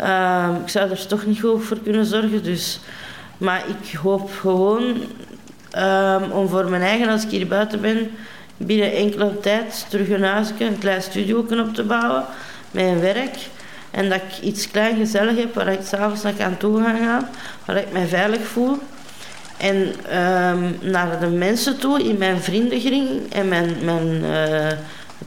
[0.00, 2.42] Uh, ik zou er toch niet goed voor kunnen zorgen.
[2.42, 2.80] Dus.
[3.38, 4.82] Maar ik hoop gewoon
[5.78, 8.10] um, om voor mijn eigen, als ik hier buiten ben,
[8.56, 12.24] binnen enkele tijd terug een huisje, een klein studio op te bouwen.
[12.70, 13.36] Met een werk.
[13.90, 17.28] En dat ik iets klein gezellig heb waar ik s'avonds naar kan toe gaan gaan.
[17.64, 18.78] Waar ik mij veilig voel.
[19.62, 24.78] En um, naar de mensen toe, in mijn vriendenkring en mijn, mijn uh,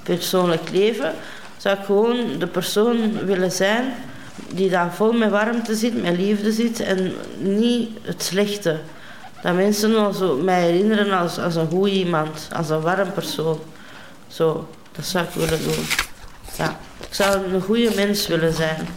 [0.04, 1.13] persoonlijk leven,
[1.58, 3.93] zou ik gewoon de persoon willen zijn
[4.48, 8.80] die daar vol met warmte zit, met liefde zit en niet het slechte.
[9.41, 13.60] Dat mensen al zo mij herinneren als, als een goed iemand, als een warm persoon.
[14.28, 15.86] Zo, dat zou ik willen doen.
[16.58, 18.88] Ja, ik zou een goede mens willen zijn.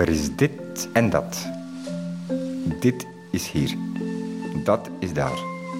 [0.00, 1.46] Er is dit en dat.
[2.80, 3.74] Dit is hier.
[4.64, 5.38] Dat is daar.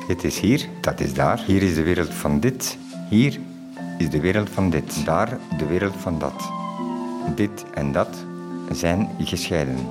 [0.09, 1.43] Het is hier, dat is daar.
[1.47, 2.79] Hier is de wereld van dit.
[3.09, 3.39] Hier
[3.99, 5.05] is de wereld van dit.
[5.05, 6.51] Daar de wereld van dat.
[7.35, 8.25] Dit en dat
[8.73, 9.89] zijn gescheiden.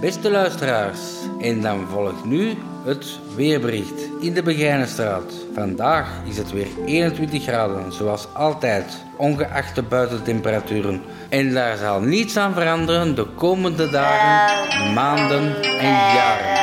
[0.00, 1.00] Beste luisteraars,
[1.40, 5.32] en dan volgt nu het weerbericht in de Begijnenstraat.
[5.54, 11.02] Vandaag is het weer 21 graden, zoals altijd, ongeacht de buitentemperaturen.
[11.28, 16.60] En daar zal niets aan veranderen de komende dagen, maanden en jaren.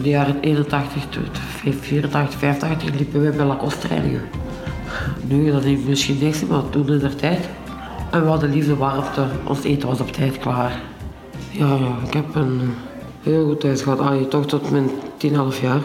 [0.00, 1.06] In de jaren 81,
[1.60, 3.88] 84, 85 liepen we bij Lacoste.
[5.26, 7.48] Nu, dat heeft misschien niks, maar toen in de tijd.
[8.10, 10.80] En we hadden liefde warmte, ons eten was op tijd klaar.
[11.50, 12.74] Ja, ik heb een
[13.22, 13.98] heel goed thuis gehad.
[13.98, 15.80] Ah, toch tot mijn 10,5 jaar.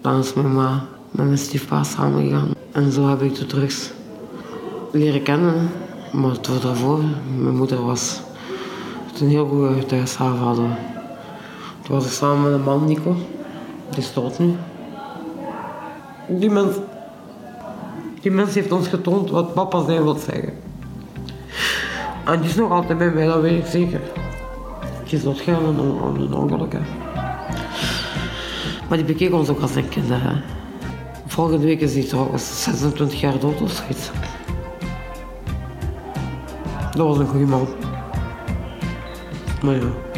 [0.00, 2.50] Dan is mijn ma met mijn stiefpa samengegaan.
[2.72, 3.90] En zo heb ik de drugs
[4.92, 5.70] leren kennen.
[6.12, 7.00] Maar het was daarvoor,
[7.38, 8.20] mijn moeder was
[9.20, 10.76] een heel goede thuishaven hadden.
[11.90, 13.16] Was ik samen met een man, Nico.
[13.90, 14.56] Die dood nu.
[16.28, 16.76] Die mens,
[18.20, 20.52] die mens heeft ons getoond wat papa zijn wil zeggen.
[22.24, 24.00] En die is nog altijd bij mij, dat weet ik zeker.
[25.04, 26.72] Die is doodgegaan aan een, aan een ongeluk.
[26.72, 26.80] Hè.
[28.88, 30.08] Maar die bekeek ons ook als een kind.
[30.08, 30.40] Hè.
[31.26, 34.10] Volgende week is hij trouwens 26 jaar dood of zoiets.
[36.96, 37.68] Dat was een goede man.
[39.62, 40.09] Maar ja.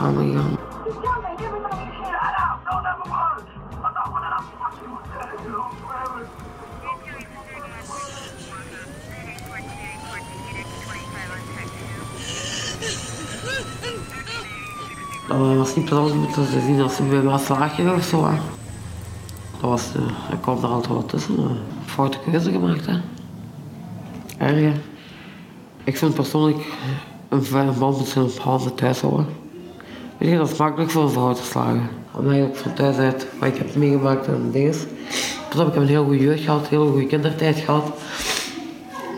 [0.00, 0.58] Stiefpa samengegaan.
[15.28, 18.20] Dat was niet plezant om te zien als ze bij mij slagen of zo.
[19.60, 21.36] Dat was, eh, ik kwam er altijd wat tussen.
[21.38, 21.50] eh,
[21.84, 22.86] foute keuze gemaakt.
[22.86, 23.00] Hè.
[24.38, 24.76] Erg.
[25.84, 26.66] Ik vind persoonlijk
[27.28, 29.39] een vijf man moet zijn handen thuis houden.
[30.20, 31.88] Weet je, dat makkelijk voor een vrouw te slagen.
[32.12, 34.74] Omdat je ook van thuis uit, wat ik heb meegemaakt en dingen.
[35.48, 37.92] Pas op, ik heb een heel goede jeugd gehad, een hele goede kindertijd gehad.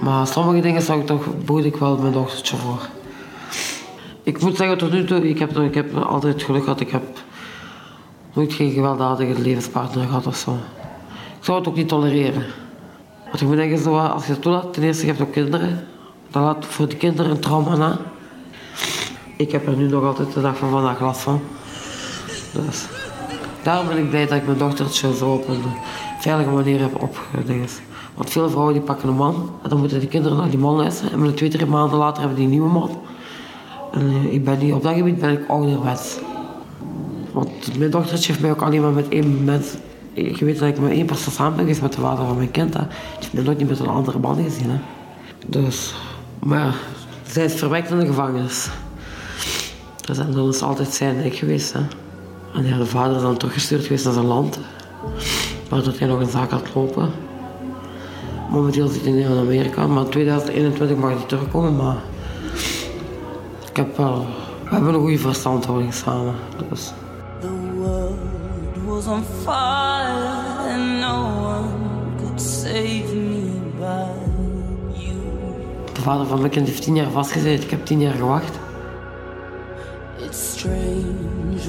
[0.00, 2.88] Maar sommige dingen zou ik toch, bood ik wel mijn dochtertje voor.
[4.22, 7.02] Ik moet zeggen, tot nu toe, ik heb, ik heb altijd geluk gehad, ik heb
[8.32, 10.50] nooit geen gewelddadige levenspartner gehad of zo.
[11.38, 12.44] Ik zou het ook niet tolereren.
[13.24, 15.86] Want ik moet denken, als je het toelaat, ten eerste je hebt ook kinderen.
[16.30, 17.98] Dat laat voor de kinderen een trauma na.
[19.36, 21.40] Ik heb er nu nog altijd de dag van vandaag last van.
[22.52, 22.86] Dus
[23.62, 25.62] daarom ben ik blij dat ik mijn dochtertje zo op een
[26.18, 27.80] veilige manier heb opgedingd.
[28.14, 30.74] Want veel vrouwen die pakken een man en dan moeten de kinderen naar die man
[30.74, 31.12] luisteren.
[31.12, 32.90] En met twee, drie maanden later hebben die een nieuwe man.
[33.92, 36.18] En eh, ik ben niet, op dat gebied ben ik ouderwets.
[37.32, 39.74] Want mijn dochtertje heeft mij ook alleen maar met één mens...
[40.14, 42.50] Je weet dat ik met één persoon samen ben geweest met de vader van mijn
[42.50, 42.74] kind.
[42.74, 42.80] Hè.
[42.80, 44.70] Die heeft mij nooit niet met een andere man gezien.
[44.70, 44.78] Hè.
[45.46, 45.94] Dus,
[46.38, 46.74] maar
[47.26, 48.70] zij is verwekt in de gevangenis.
[50.06, 51.72] Dus dat is altijd zijn nek geweest.
[51.72, 51.80] Hè.
[52.54, 54.58] En ja, de vader is dan teruggestuurd geweest naar zijn land.
[55.68, 57.10] Waar dat hij nog een zaak had lopen.
[58.50, 61.76] Momenteel zit hij in Amerika, maar in 2021 mag hij terugkomen.
[61.76, 61.96] Maar
[63.70, 64.26] ik heb wel,
[64.64, 66.34] we hebben een goede verstandhouding samen.
[66.68, 66.92] Dus.
[67.40, 68.18] The world
[68.86, 71.68] was on fire and no one
[72.16, 74.06] could save me but
[74.92, 75.14] you.
[75.92, 77.64] De vader van mijn kind heeft tien jaar vastgezeten.
[77.64, 78.58] Ik heb tien jaar gewacht.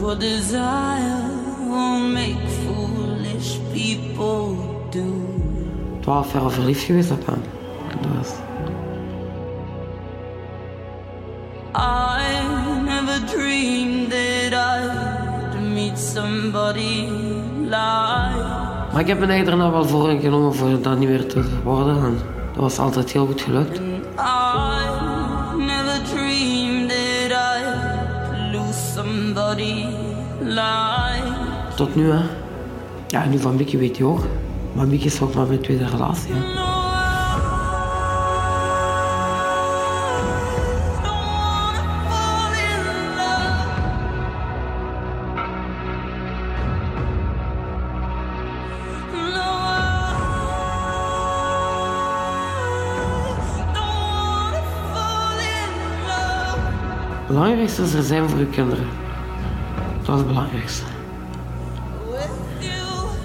[0.04, 1.30] What desire
[1.72, 4.56] will make foolish people
[4.89, 5.08] do.
[6.02, 7.42] Twaalf jaar verliefd geweest op hem.
[8.02, 8.30] Dus.
[11.76, 12.44] I
[12.86, 17.08] never dreamed that I'd meet somebody
[17.63, 18.42] like
[18.92, 22.04] Maar ik heb mijn eigen daarna wel voor genomen voor dat niet meer te worden.
[22.04, 22.18] En
[22.54, 23.93] dat was altijd heel goed gelukt.
[31.76, 32.22] Tot nu, hè.
[33.08, 34.26] Ja, nu van Mickey weet je ook.
[34.74, 36.34] Maar Mickey is ook maar mijn tweede relatie.
[36.34, 36.72] Hè.
[57.28, 58.88] Belangrijkste is er zijn voor je kinderen.
[60.06, 60.84] Dat is het belangrijkste.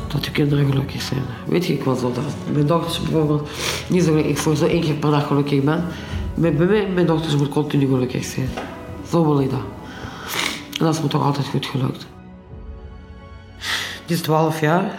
[0.09, 1.23] Dat je kinderen gelukkig zijn.
[1.47, 2.25] Weet je, ik was al dat.
[2.53, 3.49] Mijn dochters bijvoorbeeld,
[3.89, 4.33] niet zo gelukkig.
[4.33, 5.85] Ik voor zo één keer per dag gelukkig ben.
[6.35, 8.49] Bij mij, mijn dochters moet continu gelukkig zijn.
[9.11, 9.61] Zo wil ik dat.
[10.79, 12.07] En dat is me toch altijd goed gelukt.
[14.07, 14.99] Die is 12 jaar.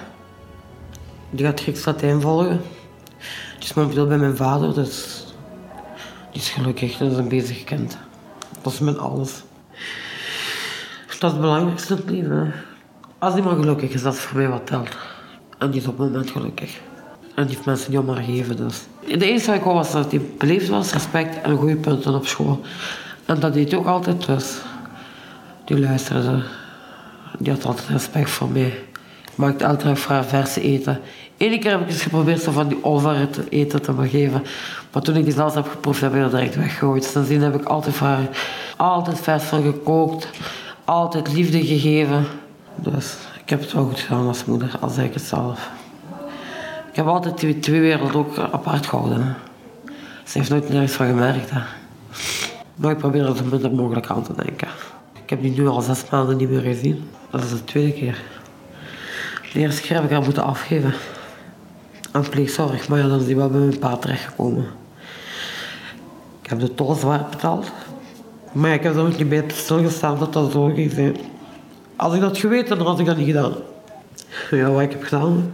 [1.29, 2.61] Die gaat Grieks Latijn volgen.
[3.59, 5.25] Die is momenteel bij mijn vader, dus
[6.31, 6.97] die is gelukkig.
[6.97, 7.97] Dat is een bezig kind.
[8.61, 9.43] Dat is met alles.
[11.19, 11.97] Dat is het belangrijkste.
[13.17, 14.97] Als die maar gelukkig is, dat is voor mij wat telt.
[15.57, 16.79] En die is op het moment gelukkig.
[17.35, 18.57] En die heeft mensen die om haar geven.
[18.57, 18.85] Dus.
[19.05, 22.27] Het enige wat ik wou was dat hij beleefd was, respect en goede punten op
[22.27, 22.61] school.
[23.25, 24.57] En dat deed hij ook altijd dus.
[25.65, 26.43] Die luisterde.
[27.39, 28.73] Die had altijd respect voor mij.
[29.35, 30.99] Maakte dag voor haar verse eten.
[31.37, 34.43] Eén keer heb ik eens geprobeerd zo van die olvaren te eten te geven.
[34.91, 37.03] Maar toen ik die zelfs heb geproefd, heb ik dat direct weggegooid.
[37.03, 38.17] Sindsdien heb ik altijd voor
[38.77, 40.27] altijd vers voor gekookt.
[40.89, 42.25] Altijd liefde gegeven.
[42.75, 45.69] Dus ik heb het wel goed gedaan als moeder, al zeg ik het zelf.
[46.89, 49.35] Ik heb altijd die twee werelden ook apart gehouden.
[50.23, 51.49] Ze heeft nooit nergens van gemerkt.
[51.49, 51.59] Hè.
[52.75, 54.67] Maar ik probeer er zo minder mogelijk aan te denken.
[55.23, 57.09] Ik heb die nu al zes maanden niet meer gezien.
[57.29, 58.21] Dat is de tweede keer.
[59.53, 60.93] De eerste keer heb ik haar moeten afgeven.
[62.11, 64.65] Aan pleegzorg, maar ja, dan is die wel bij mijn pa terechtgekomen.
[66.41, 67.71] Ik heb de tol zwaar betaald.
[68.51, 71.17] Maar ik heb er ook niet bij stilgestaan dat dat zo ging zijn.
[71.95, 73.53] Als ik dat geweten, dan had ik dat niet gedaan.
[74.51, 75.53] Ja, wat ik heb gedaan?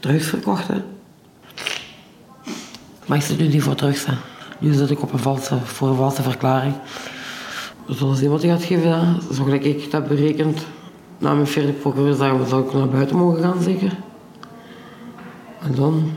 [0.00, 0.82] Drugs verkocht, hè.
[3.06, 4.12] Maar ik zit nu niet voor drugs, hè.
[4.58, 6.74] Nu zit ik op een valse, voor een valse verklaring.
[7.88, 9.34] Zoals iemand die gaat geven, hè.
[9.34, 10.66] zo gelijk ik het heb berekend.
[11.18, 13.96] Na mijn vierde procureursdag zou ik naar buiten mogen gaan, zeker.
[15.62, 16.12] En dan,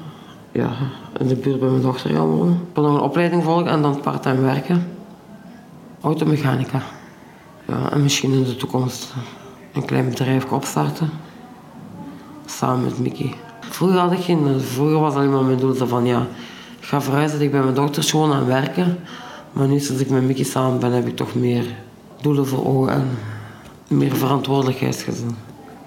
[0.52, 0.72] ja,
[1.20, 2.54] in de buurt bij mijn dochter gaan wonen.
[2.54, 4.97] Ik wil nog een opleiding volgen en dan part-time werken.
[6.02, 6.82] Automechanica.
[7.92, 9.14] En misschien in de toekomst
[9.74, 11.10] een klein bedrijf opstarten.
[12.46, 13.34] Samen met Mickey.
[13.60, 14.62] Vroeger had ik geen...
[14.62, 16.28] Vroeger was alleen maar mijn doel van, ja...
[16.80, 19.00] Ik ga verhuizen, ik ben mijn dochter gewoon aan werken.
[19.52, 21.66] Maar nu, sinds ik met Mickey samen ben, heb ik toch meer
[22.22, 23.18] doelen voor ogen en
[23.88, 25.36] meer verantwoordelijkheidsgezin.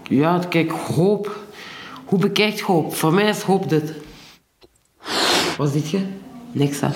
[0.03, 1.39] Ja, kijk, hoop.
[2.05, 2.95] Hoe bekijkt hoop?
[2.95, 3.93] Voor mij is hoop dit.
[5.57, 6.07] Wat ziet je?
[6.53, 6.89] Niks, hè.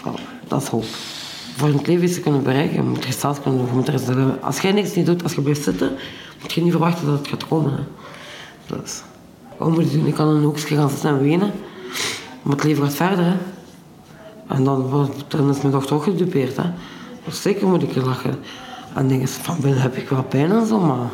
[0.00, 0.84] Voilà, dat is hoop.
[1.58, 3.74] Voor het leven iets te kunnen bereiken, moet je zelf kunnen doen.
[3.74, 5.90] Moet er Als jij niks niet doet, als je blijft zitten,
[6.40, 7.72] moet je niet verwachten dat het gaat komen.
[7.72, 7.82] Hè.
[8.76, 9.02] Dus,
[9.56, 10.06] wat moet je doen?
[10.06, 11.52] Ik kan een hoekje gaan zitten en wenen.
[12.42, 13.34] Maar het leven gaat verder, hè.
[14.48, 16.70] En dan, dan is mijn dochter ook gedupeerd, hè.
[17.24, 18.34] Dus zeker moet ik lachen.
[18.94, 21.08] En dingen van binnen heb ik wel pijn en zo, maar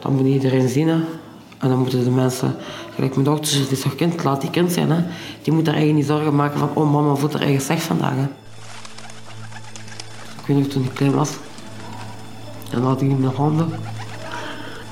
[0.00, 0.98] dat moet iedereen zien, hè.
[1.58, 2.54] En dan moeten de mensen,
[2.94, 5.04] gelijk mijn dochter, die is toch kind, laat die kind zijn, hè.
[5.42, 8.14] Die moet haar eigen niet zorgen maken van, oh mama voelt haar eigen slecht vandaag,
[8.14, 8.26] hè.
[10.48, 11.30] Ik weet nog toen ik klein was.
[12.70, 13.72] En dan had ik in mijn handen.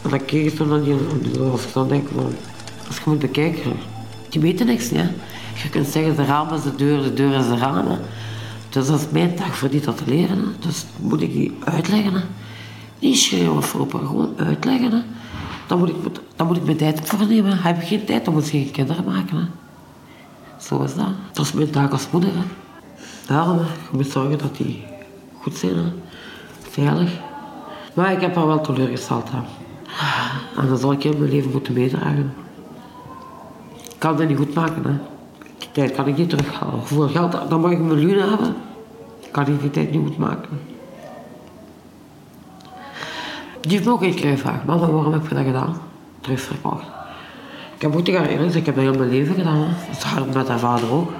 [0.02, 2.32] En dan keek ik toen naar die, ik dan denk, van,
[2.86, 3.72] als je moet bekijken,
[4.28, 5.02] die weten niks, hè.
[5.62, 7.96] Je kunt zeggen, de raam is de deur, de deur is de raam, hè.
[8.68, 10.54] Dus dat is mijn taak voor die dat te leren.
[10.58, 12.20] Dus moet ik die uitleggen, hè.
[12.98, 15.02] Niet schreeuwen of roepen, gewoon uitleggen, hè.
[15.66, 15.96] Dan moet ik,
[16.36, 17.58] dan moet ik mijn tijd voor nemen.
[17.58, 19.44] Heb ik geen tijd, dan moet ik geen kinderen maken, hè.
[20.60, 21.06] Zo is dat.
[21.32, 22.44] Dat is mijn taak als moeder, hè.
[23.26, 24.84] Daarom, je moet zorgen dat die
[25.46, 25.92] goed zijn, hè.
[26.60, 27.10] veilig.
[27.94, 29.30] Maar ik heb haar wel teleurgesteld.
[29.30, 29.38] Hè.
[30.60, 32.34] En dat zal ik in mijn leven moeten meedragen.
[33.74, 34.84] Ik kan dat niet goed maken.
[34.84, 34.92] Hè.
[35.58, 36.74] Die tijd kan ik niet terughalen.
[36.74, 38.56] Hoeveel geld, dan mag ik een miljoen hebben.
[39.30, 40.60] Kan ik die tijd niet goed maken.
[43.60, 44.64] Die heeft me ook een keer gevraagd.
[44.64, 45.76] Mama, waarom heb je dat gedaan?
[46.20, 46.86] Terug verkocht.
[47.74, 49.56] Ik heb ook tegen haar eerlijk ik heb dat heel mijn leven gedaan.
[49.56, 49.68] Hè.
[49.88, 51.10] Dat is hard met haar vader ook.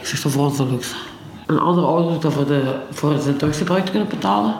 [0.00, 1.09] Ik zeg, dat voor ons luxe.
[1.50, 4.54] Een andere doet dat voor, de, voor zijn te kunnen betalen.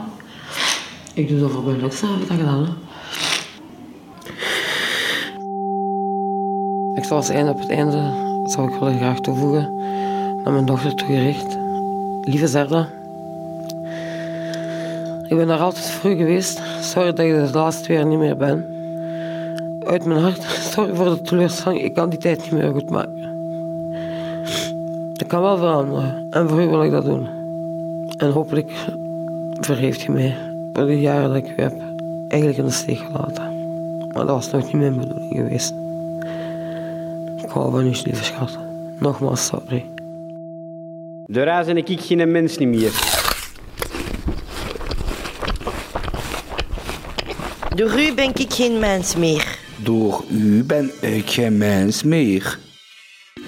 [1.15, 2.69] Ik doe dat voor mijn luxe, heb ik dat.
[6.95, 8.13] Ik zal als einde op het einde,
[8.45, 9.75] zou ik willen graag toevoegen,
[10.45, 11.59] naar mijn dochter toegericht.
[12.21, 12.89] Lieve Zerda,
[15.29, 16.63] ik ben daar altijd u geweest.
[16.81, 18.65] Sorry dat ik de laatste twee jaar niet meer ben.
[19.87, 23.40] Uit mijn hart, sorry voor de teleurstelling, ik kan die tijd niet meer goed maken.
[25.21, 27.29] Ik kan wel veranderen en voor u wil ik dat doen.
[28.17, 28.73] En hopelijk
[29.61, 30.37] vergeeft u mij
[30.73, 31.75] voor de jaren dat ik u heb
[32.29, 33.43] eigenlijk in de steek gelaten.
[33.99, 35.75] Maar dat was nog niet mijn bedoeling geweest.
[37.45, 38.59] Ik hou van u, lieve schat.
[38.99, 39.85] Nogmaals, sorry.
[41.27, 42.93] Daarna ben ik geen mens niet meer.
[47.75, 49.59] Door u ben ik geen mens meer.
[49.77, 52.59] Door u ben ik geen mens meer.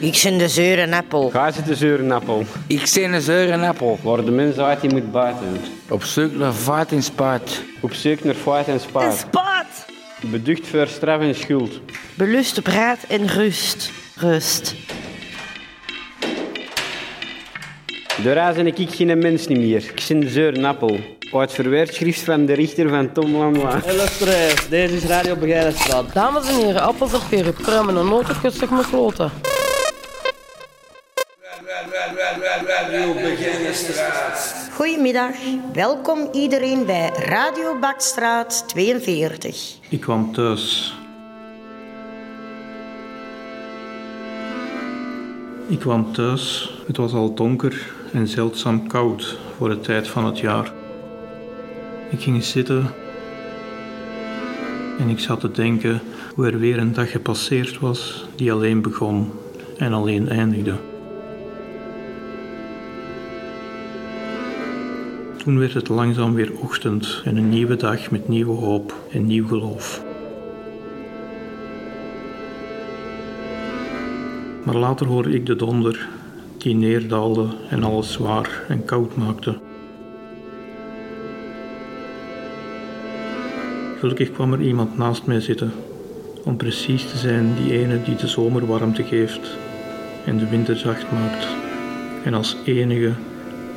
[0.03, 1.30] Ik ben de zeure appel.
[1.30, 2.44] Ga zitten zeuren, appel.
[2.66, 3.98] Ik ben een zure appel.
[4.03, 5.61] Waar de mens uit, die moet buiten.
[5.88, 7.62] Op zoek naar vaart en spaat.
[7.80, 9.16] Op zoek naar vaart en spaat.
[9.16, 9.86] spaat.
[10.20, 11.80] Beducht voor straf en schuld.
[12.14, 13.90] Belust op raad en rust.
[14.16, 14.74] Rust.
[18.22, 19.84] Daarna ben ik geen mens niet meer.
[19.84, 20.98] Ik ben de zeuren appel.
[21.32, 23.34] Uit verweerd schrift van de richter van Tom.
[23.34, 26.12] Hey luisteraars, deze is Radio Begijnenstraat.
[26.12, 29.51] Dames en heren, appels of peren, pruimen en noten, gustig met kloten.
[34.70, 35.35] Goedemiddag.
[35.72, 39.76] Welkom iedereen bij Radio Bakstraat 42.
[39.89, 40.95] Ik kwam thuis.
[45.68, 46.74] Ik kwam thuis.
[46.87, 50.72] Het was al donker en zeldzaam koud voor de tijd van het jaar.
[52.11, 52.95] Ik ging zitten
[54.99, 56.01] en ik zat te denken
[56.35, 59.33] hoe er weer een dag gepasseerd was die alleen begon
[59.76, 60.91] en alleen eindigde.
[65.43, 69.47] Toen werd het langzaam weer ochtend en een nieuwe dag met nieuwe hoop en nieuw
[69.47, 70.05] geloof.
[74.64, 76.09] Maar later hoorde ik de donder
[76.59, 79.59] die neerdaalde en alles zwaar en koud maakte.
[83.99, 85.72] Gelukkig kwam er iemand naast mij zitten,
[86.45, 89.57] om precies te zijn die ene die de zomer warmte geeft
[90.26, 91.47] en de winter zacht maakt,
[92.24, 93.12] en als enige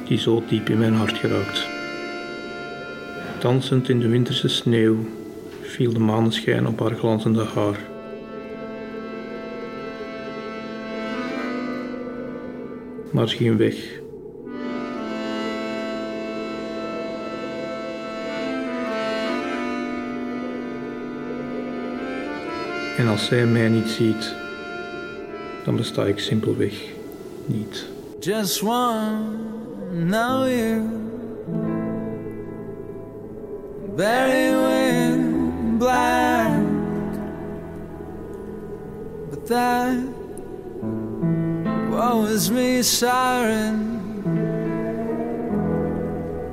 [0.08, 1.68] die zo diep in mijn hart geraakt.
[3.39, 4.97] Dansend in de winterse sneeuw
[5.62, 7.80] viel de maneschijn op haar glanzende haar.
[13.12, 14.03] Maar ze ging weg.
[22.97, 24.36] En als zij mij niet ziet,
[25.64, 26.74] dan besta ik simpelweg
[27.45, 27.86] niet.
[28.20, 29.20] Just one,
[30.03, 30.91] know you.
[33.95, 36.61] Very wind black,
[39.29, 40.03] but that
[41.89, 43.93] was me, siren.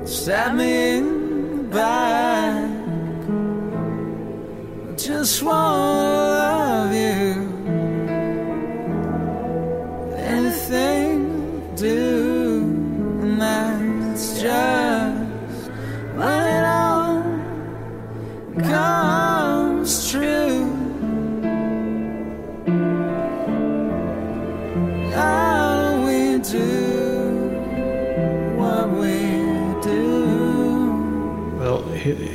[0.05, 2.71] Stab me in the back.
[4.97, 6.62] Just wanna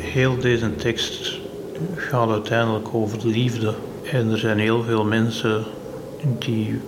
[0.01, 1.39] heel deze tekst
[1.95, 3.74] gaat uiteindelijk over liefde.
[4.11, 5.63] En er zijn heel veel mensen
[6.39, 6.80] die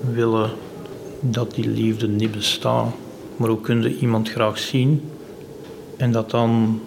[0.00, 0.50] willen
[1.20, 2.94] dat die liefde niet bestaat.
[3.36, 5.10] Maar hoe kun je iemand graag zien
[5.96, 6.80] en dat dan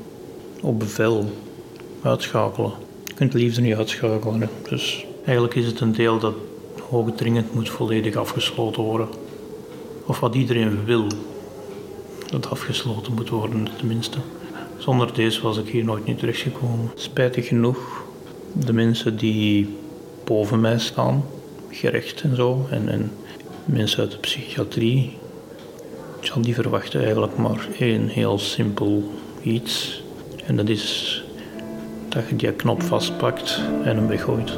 [0.61, 1.25] op bevel
[2.01, 2.71] uitschakelen?
[3.05, 4.49] Je kunt liefde niet uitschakelen.
[4.69, 6.33] Dus eigenlijk is het een deel dat
[6.89, 9.07] hoogdringend moet volledig afgesloten worden.
[10.05, 11.07] Of wat iedereen wil,
[12.29, 14.17] dat afgesloten moet worden, tenminste.
[14.79, 16.91] Zonder deze was ik hier nooit niet terechtgekomen.
[16.95, 18.03] Spijtig genoeg,
[18.53, 19.77] de mensen die
[20.23, 21.25] boven mij staan,
[21.69, 23.11] gerecht en zo, en, en
[23.65, 25.17] mensen uit de psychiatrie,
[26.41, 29.11] die verwachten eigenlijk maar één heel simpel
[29.41, 30.03] iets.
[30.45, 31.23] En dat is
[32.09, 34.57] dat je die knop vastpakt en hem weggooit.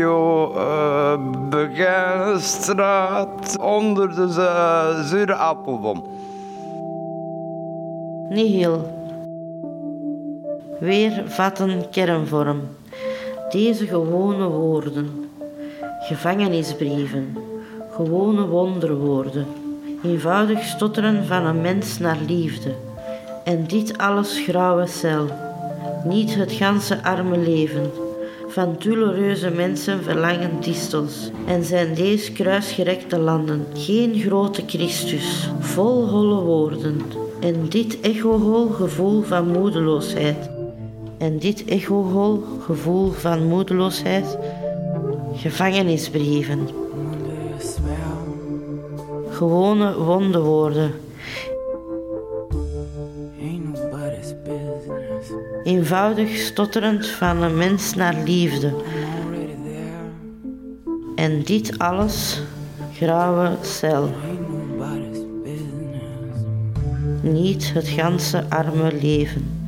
[0.00, 6.04] Radio uh, Begijnenstraat onder de uh, zure appelboom.
[8.28, 8.98] Nihil.
[10.78, 12.60] Weer vatten kernvorm.
[13.50, 15.30] Deze gewone woorden.
[16.00, 17.36] Gevangenisbrieven.
[17.90, 19.46] Gewone wonderwoorden.
[20.04, 22.74] Eenvoudig stotteren van een mens naar liefde.
[23.44, 25.26] En dit alles grauwe cel.
[26.04, 27.90] Niet het ganse arme leven.
[28.50, 31.30] Van douloureuze mensen verlangen distels.
[31.46, 37.00] En zijn deze kruisgerekte landen geen grote Christus, vol holle woorden.
[37.40, 40.50] En dit echohol gevoel van moedeloosheid.
[41.18, 44.38] En dit echohol gevoel van moedeloosheid.
[45.34, 46.68] Gevangenisbrieven.
[49.30, 50.92] Gewone wondewoorden.
[55.70, 58.74] Eenvoudig stotterend van een mens naar liefde.
[61.14, 62.40] En dit alles,
[62.94, 64.14] grauwe cel.
[67.22, 69.60] Niet het ganse arme leven.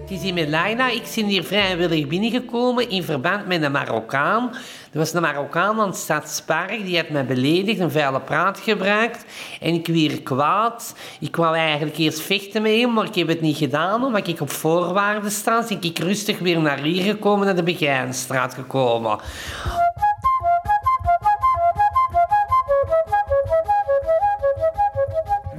[0.00, 0.90] Het is hier met Laila.
[0.90, 4.50] Ik ben hier vrijwillig binnengekomen in verband met een Marokkaan.
[4.92, 6.84] Er was een Marokkaan aan het Stadspark.
[6.84, 9.24] Die had mij beledigd, een vuile praat gebruikt.
[9.60, 10.94] En ik weer kwaad.
[11.20, 14.04] Ik wou eigenlijk eerst vechten met hem, maar ik heb het niet gedaan.
[14.04, 15.60] Omdat ik op voorwaarden sta.
[15.60, 19.18] Dus ik rustig weer naar hier gekomen, naar de Begijnstraat gekomen.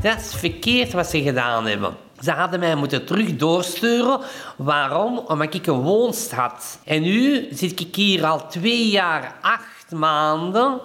[0.01, 2.08] Dat is verkeerd wat ze gedaan hebben.
[2.21, 4.19] Ze hadden mij moeten terug doorsturen.
[4.57, 5.17] Waarom?
[5.17, 6.79] Omdat ik een woonst had.
[6.85, 10.79] En nu zit ik hier al twee jaar, acht maanden.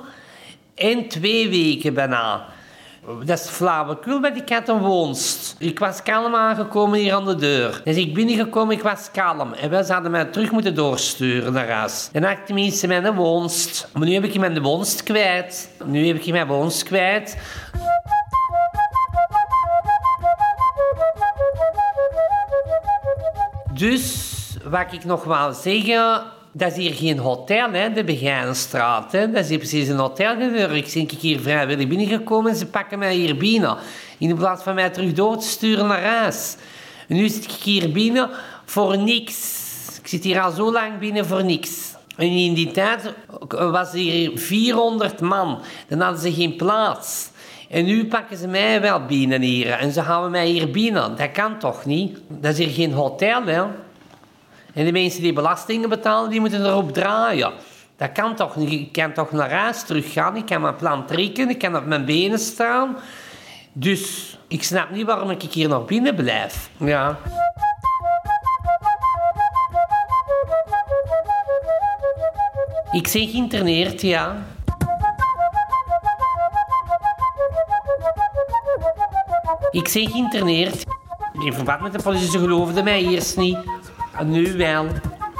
[0.74, 2.47] En twee weken bijna.
[3.24, 5.57] Dat is flauwekul, want ik had een woonst.
[5.59, 7.80] Ik was kalm aangekomen hier aan de deur.
[7.85, 9.53] Dus ik binnengekomen, ik was kalm.
[9.53, 12.09] En wij zouden mij terug moeten doorsturen naar huis.
[12.12, 13.89] Dan had ik tenminste mijn woonst.
[13.93, 15.70] Maar nu heb ik mijn woonst kwijt.
[15.85, 17.37] Nu heb ik mijn woonst kwijt.
[23.75, 24.33] Dus,
[24.64, 26.22] wat ik nog wou zeggen...
[26.57, 29.12] Dat is hier geen hotel, hè, de Begijnenstraat.
[29.12, 29.31] Hè.
[29.31, 30.41] Dat is hier precies een hotel.
[30.41, 33.77] Ik ben hier vrijwillig binnengekomen en ze pakken mij hier binnen.
[34.18, 36.57] In plaats van mij terug door te sturen naar huis.
[37.09, 38.31] En nu zit ik hier binnen
[38.64, 39.62] voor niks.
[40.03, 41.95] Ik zit hier al zo lang binnen voor niks.
[42.16, 43.12] En in die tijd
[43.49, 45.61] was hier 400 man.
[45.89, 47.31] Dan hadden ze geen plaats.
[47.71, 49.71] En nu pakken ze mij wel binnen hier.
[49.71, 51.17] En ze houden mij hier binnen.
[51.17, 52.19] Dat kan toch niet?
[52.29, 53.62] Dat is hier geen hotel, hè?
[54.75, 57.53] En de mensen die belastingen betalen, die moeten erop draaien.
[57.97, 58.73] Dat kan toch niet?
[58.73, 60.37] Ik kan toch naar huis teruggaan.
[60.37, 61.49] Ik kan mijn plan trekken.
[61.49, 62.97] Ik kan op mijn benen staan.
[63.73, 66.71] Dus ik snap niet waarom ik hier nog binnen blijf.
[66.77, 67.19] Ja.
[72.93, 74.37] Ik ben geïnterneerd, ja.
[79.75, 80.85] Ik ben geïnterneerd.
[81.45, 83.59] In verband met de politie, ze geloofden mij eerst niet.
[84.25, 84.87] Nu wel.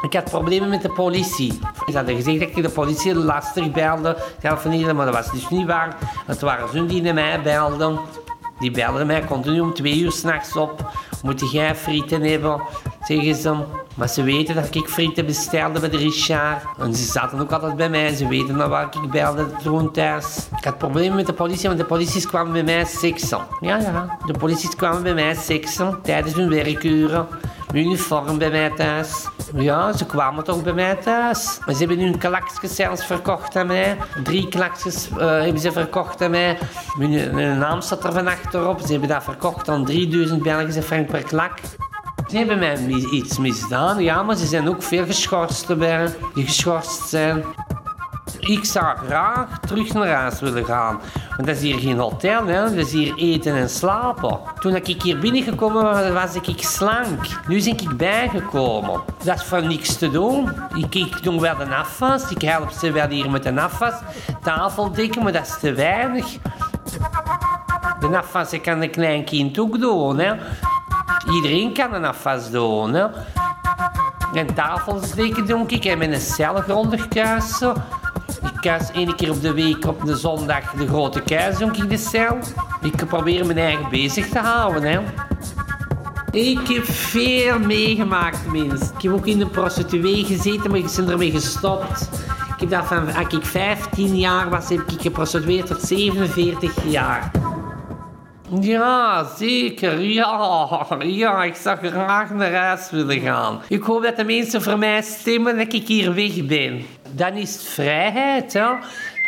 [0.03, 1.53] Ik had problemen met de politie.
[1.87, 4.17] Ze hadden gezegd dat ik de politie lastig belde,
[4.95, 5.97] maar dat was dus niet waar.
[6.27, 7.99] Het waren ze die naar mij belden.
[8.59, 10.91] Die belden mij continu om twee uur s'nachts op.
[11.23, 12.63] Moet jij frieten hebben?
[13.07, 13.55] Zeggen ze.
[13.95, 16.63] Maar ze weten dat ik frieten bestelde bij de Richard.
[16.79, 18.15] En ze zaten ook altijd bij mij.
[18.15, 20.49] Ze weten naar waar ik belde toen thuis.
[20.59, 23.41] Ik had problemen met de politie, want de politie kwamen bij mij seksen.
[23.61, 24.19] Ja, ja.
[24.27, 27.27] De politie kwamen bij mij seksen tijdens hun werkuren.
[27.75, 29.29] Uniform bij mij thuis.
[29.55, 31.59] Ja, ze kwamen toch bij mij thuis.
[31.67, 33.97] Maar ze hebben hun klaksjes zelfs verkocht aan mij.
[34.23, 36.59] Drie klaksjes eh, hebben ze verkocht aan mij.
[36.99, 38.81] Hun naam staat er van achterop.
[38.81, 41.53] Ze hebben dat verkocht aan 3000 Belgische frank per klak.
[42.27, 42.79] Ze hebben mij
[43.11, 47.45] iets misdaan, ja, maar ze zijn ook veel geschorst erbij, die geschorst zijn.
[48.41, 51.01] Ik zou graag terug naar huis willen gaan.
[51.29, 52.63] Want dat is hier geen hotel, hè?
[52.63, 54.39] dat is hier eten en slapen.
[54.61, 57.27] Toen ik hier binnengekomen was, was ik slank.
[57.49, 59.01] Nu ben ik bijgekomen.
[59.25, 60.53] Dat is voor niks te doen.
[60.77, 63.95] Ik, ik doe wel de afwas, ik help ze wel hier met de afwas.
[64.43, 66.27] Tafel dekken, maar dat is te weinig.
[68.01, 70.21] De afwas kan een klein kind ook doen.
[71.33, 72.95] Iedereen kan een afwas doen.
[72.95, 73.07] Hè?
[74.35, 75.85] En tafels dekken doe ik.
[75.85, 77.05] En met een grondig.
[77.05, 81.91] Ik kuis één keer op de week op de zondag de grote kuis doe ik
[81.91, 82.39] de cel.
[82.83, 84.83] Ik probeer mijn eigen bezig te houden.
[84.83, 85.01] Hè.
[86.31, 88.91] Ik heb veel meegemaakt, mensen.
[88.97, 92.09] Ik heb ook in de prostituee gezeten, maar ik ben ermee gestopt.
[92.55, 97.31] Ik heb dat van, als ik 15 jaar was, heb ik geprostitueerd tot 47 jaar.
[98.51, 100.01] Ja, zeker.
[100.01, 103.63] Ja, ja, ik zou graag naar huis willen gaan.
[103.69, 106.87] Ik hoop dat de mensen voor mij stemmen dat ik hier weg ben.
[107.11, 108.67] Dan is het vrijheid, hè.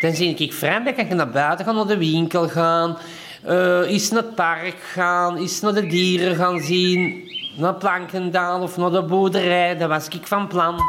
[0.00, 2.96] Dan zie ik vrij, dan kan ik naar buiten gaan, naar de winkel gaan.
[3.44, 7.30] eh eens naar het park gaan, eens naar de dieren gaan zien.
[7.56, 10.80] Naar Plankendaal of naar de boerderij, dat was ik van plan.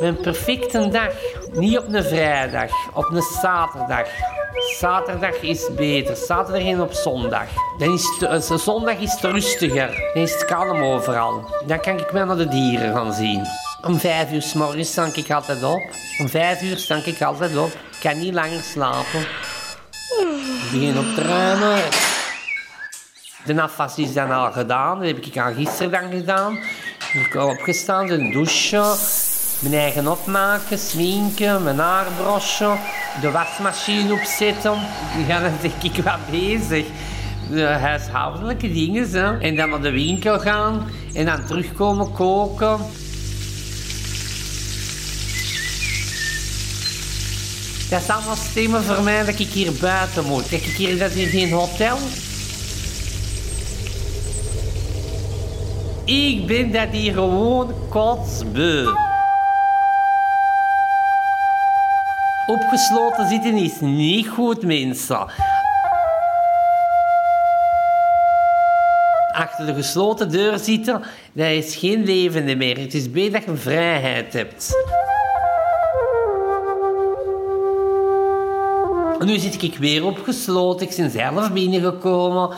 [0.00, 1.12] Mijn perfecte dag.
[1.52, 4.08] Niet op een vrijdag, op een zaterdag.
[4.78, 6.16] Zaterdag is beter.
[6.16, 7.46] Zaterdag en op zondag.
[7.78, 10.10] Dan is het, eh, zondag is het rustiger.
[10.14, 11.44] Dan is het kalm overal.
[11.66, 13.42] Dan kan ik wel naar de dieren gaan zien.
[13.82, 15.82] Om vijf uur s morgens sta ik altijd op.
[16.18, 17.70] Om vijf uur sta ik altijd op.
[17.70, 19.20] Ik kan niet langer slapen.
[19.20, 21.82] Ik begin op te ruimen.
[23.44, 24.98] De afwas is dan al gedaan.
[24.98, 26.58] Dat heb ik al gisteren dan gedaan.
[27.12, 29.28] Ik heb opgestaan, een douche.
[29.60, 32.78] Mijn eigen opmaken, sminken, mijn haar brossen.
[33.20, 34.78] De wasmachine opzetten.
[35.26, 36.86] Ja, dan denk ik wat bezig.
[37.50, 39.10] De huishoudelijke dingen.
[39.10, 39.38] Hè.
[39.38, 40.90] En dan naar de winkel gaan.
[41.14, 42.78] En dan terugkomen koken.
[47.90, 50.48] Dat is allemaal stemmen voor mij dat ik hier buiten moet.
[50.48, 51.98] Kijk, ik hier, dat hier geen hotel.
[56.04, 59.09] Ik ben dat hier gewoon kotsbeu.
[62.50, 65.26] Opgesloten zitten is niet goed, mensen.
[69.32, 72.78] Achter de gesloten deur zitten, dat is geen levende meer.
[72.78, 74.74] Het is beter dat je vrijheid hebt.
[79.24, 80.88] Nu zit ik weer opgesloten.
[80.88, 82.56] Ik ben zelf binnengekomen.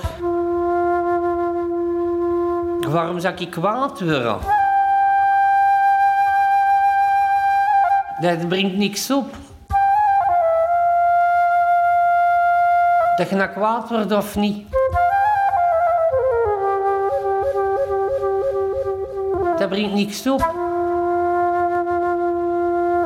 [2.88, 4.38] Waarom zou ik kwaad worden?
[8.20, 9.41] Dat brengt niks op.
[13.16, 14.66] Dat je nou kwaad wordt of niet.
[19.58, 20.40] Dat brengt niks op.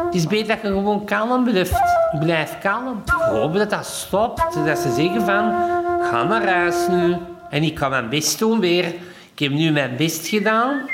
[0.05, 1.81] Het is beter dat je gewoon kalm blijft.
[2.21, 3.03] Blijf kalm.
[3.05, 4.65] Ik hoop dat dat stopt.
[4.65, 5.55] Dat ze zeggen van,
[6.03, 7.17] ga naar huis nu.
[7.51, 8.85] En ik kan mijn best doen weer.
[9.33, 10.91] Ik heb nu mijn best gedaan.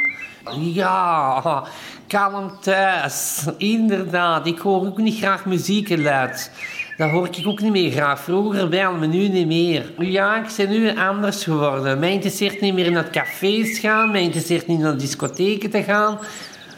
[0.59, 1.65] Ja,
[2.07, 3.45] kalm thuis.
[3.57, 4.47] Inderdaad.
[4.47, 6.51] Ik hoor ook niet graag muziekgeluid.
[6.97, 8.21] Dat hoor ik ook niet meer graag.
[8.21, 9.93] Vroeger wel, maar nu niet meer.
[9.99, 11.99] Ja, ik ben nu anders geworden.
[11.99, 14.11] Mij interesseert niet meer naar cafés gaan.
[14.11, 16.19] Mij interesseert niet naar discotheken te gaan.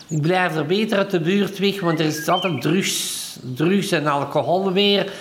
[0.09, 4.07] Ik blijf er beter uit de buurt weg, want er is altijd drugs, drugs en
[4.07, 5.13] alcohol weer.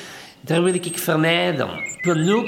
[0.41, 1.70] Daar wil ik vermijden.
[1.98, 2.44] Ik wil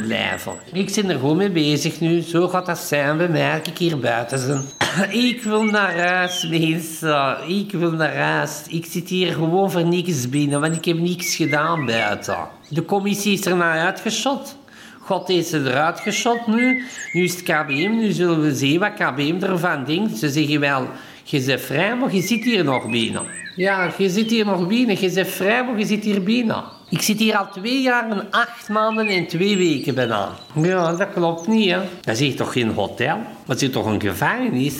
[0.00, 0.52] 0,0 blijven.
[0.72, 2.20] Ik ben er gewoon mee bezig nu.
[2.20, 4.77] Zo gaat dat zijn als ik hier buiten ben.
[5.28, 7.36] Ik wil naar huis, mensen.
[7.46, 8.62] Ik wil naar huis.
[8.68, 12.48] Ik zit hier gewoon voor niks binnen, want ik heb niks gedaan buiten.
[12.68, 14.56] De commissie is er naar uitgeschot.
[15.00, 16.84] God heeft ze eruit geschot nu.
[17.12, 20.18] Nu is het KBM, nu zullen we zien wat KBM ervan denkt.
[20.18, 20.88] Ze zeggen wel,
[21.30, 23.22] je bent vrij, maar je zit hier nog binnen.
[23.56, 25.00] Ja, je zit hier nog binnen.
[25.00, 26.64] Je bent vrij, je zit hier binnen.
[26.88, 30.28] Ik zit hier al twee jaar en acht maanden en twee weken bijna.
[30.54, 31.78] Ja, dat klopt niet, hè.
[32.00, 33.18] Dat is hier toch geen hotel?
[33.46, 34.74] Dat is toch een gevangenis?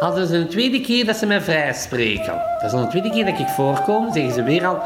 [0.00, 2.42] Dat is een tweede keer dat ze mij vrijspreken.
[2.60, 4.82] Dat is al een tweede keer dat ik voorkom, zeggen ze weer al...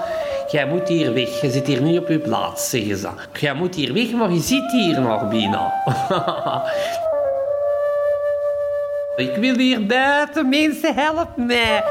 [0.51, 3.09] Jij moet hier weg, je zit hier niet op je plaats, zeggen ze.
[3.41, 5.73] Jij moet hier weg, maar je zit hier nog binnen.
[9.27, 11.85] ik wil hier buiten, mensen, help mij.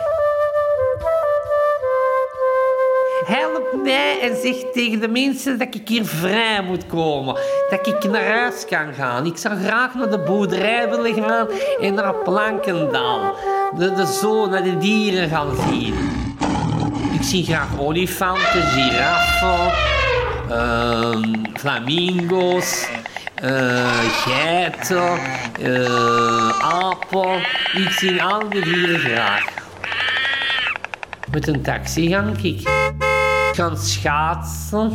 [3.25, 7.35] Help mij en zeg tegen de mensen dat ik hier vrij moet komen.
[7.69, 9.25] Dat ik naar huis kan gaan.
[9.25, 11.47] Ik zou graag naar de boerderij willen gaan
[11.81, 13.35] en naar Plankendaal.
[13.77, 16.18] De, de zoo, naar de dieren gaan zien.
[17.19, 19.73] Ik zie graag olifanten, giraffen,
[20.49, 22.87] ehm, flamingo's,
[23.35, 25.19] eh, geiten,
[25.61, 27.37] eh, apen.
[27.73, 29.43] Ik zie al die dieren graag.
[31.31, 32.43] Met een taxi ga ik.
[32.43, 32.67] Ik
[33.55, 34.91] kan schaatsen.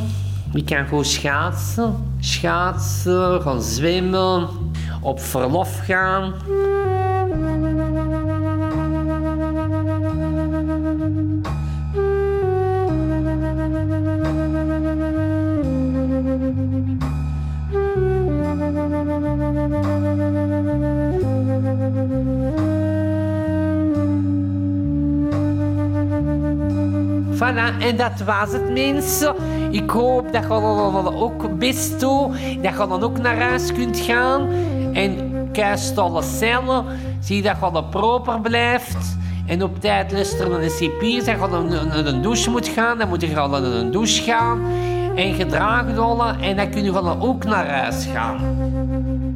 [0.52, 2.16] Ik kan gewoon schaatsen.
[2.20, 4.48] Schaatsen, gaan zwemmen,
[5.00, 6.34] op verlof gaan.
[27.56, 29.34] En dat was het, mensen.
[29.70, 32.32] Ik hoop dat je ook best doet.
[32.62, 34.48] Dat je dan ook naar huis kunt gaan.
[34.92, 36.84] En kuistolle cellen.
[37.20, 39.16] Zie dat je proper blijft.
[39.46, 41.24] En op tijd luisteren naar de cipiers.
[41.24, 42.98] Dat je dan naar een douche moet gaan.
[42.98, 44.62] Dan moet je dan naar een douche gaan.
[45.14, 46.40] En gedragen dollen.
[46.40, 48.36] En dan kun je dan ook naar huis gaan.